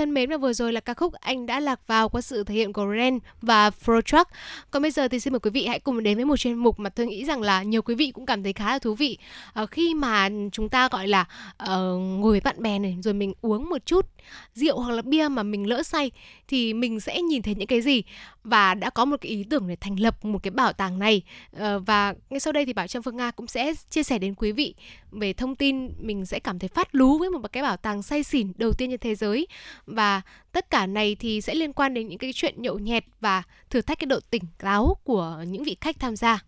[0.00, 2.54] Thân mến và vừa rồi là ca khúc Anh đã lạc vào qua sự thể
[2.54, 4.30] hiện của Ren và Fro Truck.
[4.70, 6.78] Còn bây giờ thì xin mời quý vị hãy cùng đến với một chuyên mục
[6.78, 9.18] mà tôi nghĩ rằng là nhiều quý vị cũng cảm thấy khá là thú vị.
[9.52, 11.20] À, khi mà chúng ta gọi là
[11.62, 11.68] uh,
[12.00, 14.06] ngồi với bạn bè này rồi mình uống một chút
[14.54, 16.10] rượu hoặc là bia mà mình lỡ say
[16.48, 18.02] thì mình sẽ nhìn thấy những cái gì
[18.44, 21.22] và đã có một cái ý tưởng để thành lập một cái bảo tàng này
[21.56, 24.34] uh, và ngay sau đây thì Bảo Trâm Phương Nga cũng sẽ chia sẻ đến
[24.34, 24.74] quý vị
[25.10, 28.22] về thông tin mình sẽ cảm thấy phát lú với một cái bảo tàng say
[28.22, 29.46] xỉn đầu tiên trên thế giới
[29.94, 30.22] và
[30.52, 33.82] tất cả này thì sẽ liên quan đến những cái chuyện nhậu nhẹt và thử
[33.82, 36.38] thách cái độ tỉnh táo của những vị khách tham gia.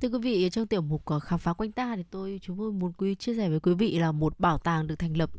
[0.00, 2.72] Thưa quý vị, trong tiểu mục ờ, khám phá quanh ta thì tôi chúng tôi
[2.72, 5.30] muốn quý chia sẻ với quý vị là một bảo tàng được thành lập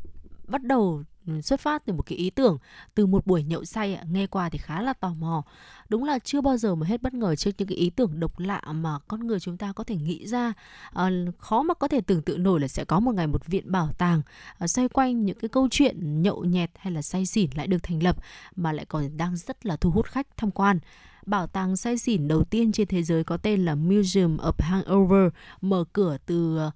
[0.47, 1.03] bắt đầu
[1.41, 2.57] xuất phát từ một cái ý tưởng
[2.95, 5.43] từ một buổi nhậu say nghe qua thì khá là tò mò.
[5.89, 8.39] Đúng là chưa bao giờ mà hết bất ngờ trước những cái ý tưởng độc
[8.39, 10.53] lạ mà con người chúng ta có thể nghĩ ra.
[10.93, 13.71] À, khó mà có thể tưởng tượng nổi là sẽ có một ngày một viện
[13.71, 14.21] bảo tàng
[14.57, 17.83] à, xoay quanh những cái câu chuyện nhậu nhẹt hay là say xỉn lại được
[17.83, 18.17] thành lập
[18.55, 20.79] mà lại còn đang rất là thu hút khách tham quan.
[21.25, 25.33] Bảo tàng say xỉn đầu tiên trên thế giới có tên là Museum of Hangover
[25.61, 26.71] mở cửa từ ờ,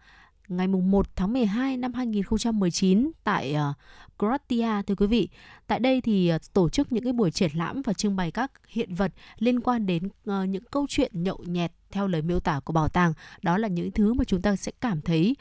[0.58, 3.74] ngày 1 tháng 12 năm 2019 tại ờ,
[4.20, 5.30] Croatia, thưa quý vị.
[5.68, 8.52] Tại đây thì ờ, tổ chức những cái buổi triển lãm và trưng bày các
[8.68, 12.60] hiện vật liên quan đến ờ, những câu chuyện nhậu nhẹt theo lời miêu tả
[12.60, 13.14] của bảo tàng.
[13.42, 15.36] Đó là những thứ mà chúng ta sẽ cảm thấy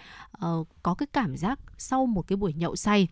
[0.83, 3.09] có cái cảm giác sau một cái buổi nhậu say.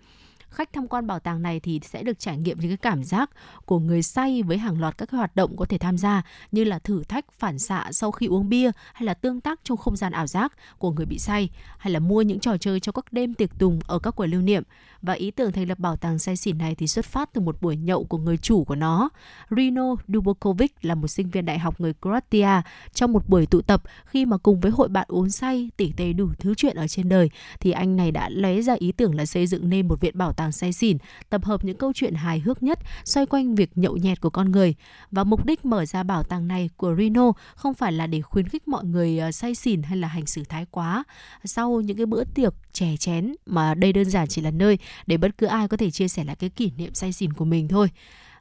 [0.51, 3.30] Khách tham quan bảo tàng này thì sẽ được trải nghiệm những cái cảm giác
[3.64, 6.22] của người say với hàng loạt các cái hoạt động có thể tham gia,
[6.53, 9.76] như là thử thách, phản xạ sau khi uống bia, hay là tương tác trong
[9.76, 12.92] không gian ảo giác của người bị say, hay là mua những trò chơi cho
[12.92, 14.62] các đêm tiệc tùng ở các quầy lưu niệm.
[15.03, 17.62] Và ý tưởng thành lập bảo tàng say xỉn này thì xuất phát từ một
[17.62, 19.09] buổi nhậu của người chủ của nó.
[19.51, 22.62] Rino Dubokovic là một sinh viên đại học người Croatia
[22.94, 26.12] trong một buổi tụ tập khi mà cùng với hội bạn uống say, tỉ tê
[26.12, 27.30] đủ thứ chuyện ở trên đời,
[27.61, 30.32] thì anh này đã lấy ra ý tưởng là xây dựng nên một viện bảo
[30.32, 30.97] tàng tàng say xỉn
[31.30, 34.53] tập hợp những câu chuyện hài hước nhất xoay quanh việc nhậu nhẹt của con
[34.53, 34.74] người.
[35.11, 38.49] Và mục đích mở ra bảo tàng này của Reno không phải là để khuyến
[38.49, 41.05] khích mọi người ờ, say xỉn hay là hành xử thái quá.
[41.45, 45.16] Sau những cái bữa tiệc chè chén mà đây đơn giản chỉ là nơi để
[45.16, 47.68] bất cứ ai có thể chia sẻ lại cái kỷ niệm say xỉn của mình
[47.68, 47.91] thôi.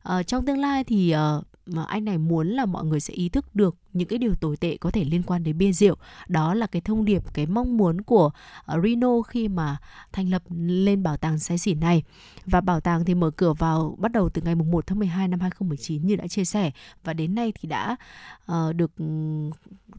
[0.04, 3.30] À, trong tương lai thì ờ, mà anh này muốn là mọi người sẽ ý
[3.30, 5.96] thức được những cái điều tồi tệ có thể liên quan đến bia rượu.
[6.28, 8.32] Đó là cái thông điệp cái mong muốn của
[8.66, 9.78] ờ, Reno khi mà
[10.12, 12.04] thành lập lên bảo tàng say xỉn này.
[12.46, 15.28] Và bảo tàng thì mở cửa vào bắt đầu từ ngày mùng 1 tháng 12
[15.28, 16.72] năm 2019 như đã chia sẻ.
[17.04, 17.96] Và đến nay thì đã
[18.52, 19.06] uh, được ừ,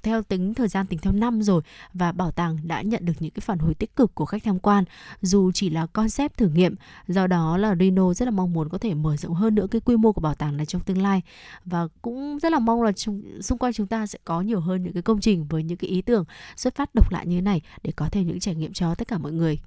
[0.03, 1.63] theo tính thời gian tính theo năm rồi.
[1.95, 4.59] Và bảo tàng đã nhận được những cái phản hồi tích cực của khách tham
[4.59, 4.85] quan.
[5.23, 6.75] Dù chỉ là concept thử nghiệm
[7.09, 9.81] do đó là Reno rất là mong muốn có thể mở rộng hơn nữa cái
[9.81, 11.23] quy mô của bảo tàng này trong tương lai.
[11.65, 14.83] Và cũng rất là mong là trong, xung quanh chúng ta sẽ có nhiều hơn
[14.83, 16.25] những cái công trình với những cái ý tưởng
[16.57, 19.09] xuất phát độc lạ như thế này để có thêm những trải nghiệm cho tất
[19.09, 19.59] cả mọi người.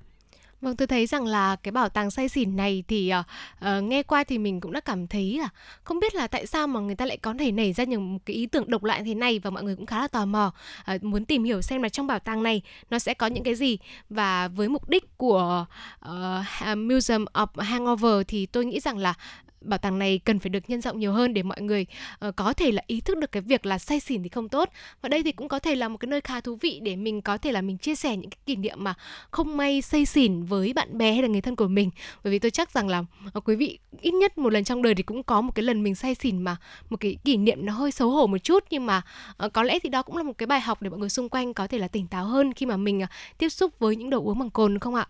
[0.64, 3.12] Vâng, tôi thấy rằng là cái bảo tàng say xỉn này thì
[3.60, 5.50] uh, nghe qua thì mình cũng đã cảm thấy là
[5.84, 8.36] không biết là tại sao mà người ta lại có thể nảy ra những cái
[8.36, 10.54] ý tưởng độc lạ như thế này và mọi người cũng khá là tò mò
[10.96, 13.56] uh, muốn tìm hiểu xem là trong bảo tàng này nó sẽ có những cái
[13.56, 13.78] gì.
[14.10, 15.66] Và với mục đích của
[16.10, 19.14] uh, Museum of Hangover thì tôi nghĩ rằng là
[19.64, 21.86] bảo tàng này cần phải được nhân rộng nhiều hơn để mọi người
[22.28, 24.70] uh, có thể là ý thức được cái việc là say xỉn thì không tốt.
[25.02, 27.22] Và đây thì cũng có thể là một cái nơi khá thú vị để mình
[27.22, 28.94] có thể là mình chia sẻ những cái kỷ niệm mà
[29.32, 31.90] không may say xỉn với bạn bè hay là người thân của mình.
[32.24, 33.00] Bởi vì tôi chắc rằng là
[33.38, 35.84] uh, quý vị ít nhất một lần trong đời thì cũng có một cái lần
[35.84, 36.58] mình say xỉn mà
[36.90, 38.64] một cái kỷ niệm nó hơi xấu hổ một chút.
[38.70, 39.02] Nhưng mà
[39.46, 41.30] uh, có lẽ thì đó cũng là một cái bài học để mọi người xung
[41.30, 44.10] quanh có thể là tỉnh táo hơn khi mà mình uh, tiếp xúc với những
[44.10, 45.08] đồ uống bằng cồn đúng không ạ?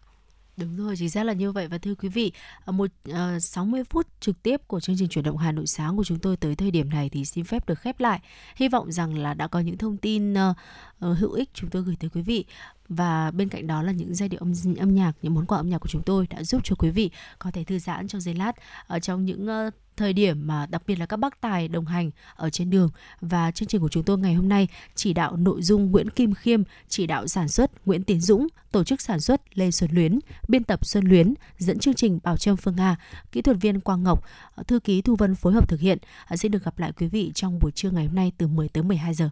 [0.57, 2.31] Đúng rồi, chính xác là như vậy và thưa quý vị,
[2.65, 5.67] à, một à, uh, 60 phút trực tiếp của chương trình chuyển động Hà Nội
[5.67, 8.21] sáng của chúng tôi tới thời điểm này thì xin phép được khép lại.
[8.55, 10.55] Hy vọng rằng là đã có những thông tin uh,
[11.05, 12.45] uh, hữu ích chúng tôi gửi tới quý vị
[12.89, 15.69] và bên cạnh đó là những giai điệu âm âm nhạc, những món quà âm
[15.69, 17.09] nhạc của chúng tôi đã giúp cho quý vị
[17.39, 18.51] có thể thư giãn trong giây lát
[18.87, 22.11] ở trong những uh, thời điểm mà đặc biệt là các bác tài đồng hành
[22.35, 22.89] ở trên đường
[23.21, 26.33] và chương trình của chúng tôi ngày hôm nay chỉ đạo nội dung Nguyễn Kim
[26.33, 30.19] Khiêm, chỉ đạo sản xuất Nguyễn Tiến Dũng, tổ chức sản xuất Lê Xuân Luyến,
[30.47, 32.95] biên tập Xuân Luyến, dẫn chương trình Bảo Trâm Phương Nga,
[33.31, 34.23] kỹ thuật viên Quang Ngọc,
[34.67, 35.97] thư ký Thu Vân phối hợp thực hiện.
[36.29, 38.69] sẽ Xin được gặp lại quý vị trong buổi trưa ngày hôm nay từ 10
[38.69, 39.29] tới 12 giờ.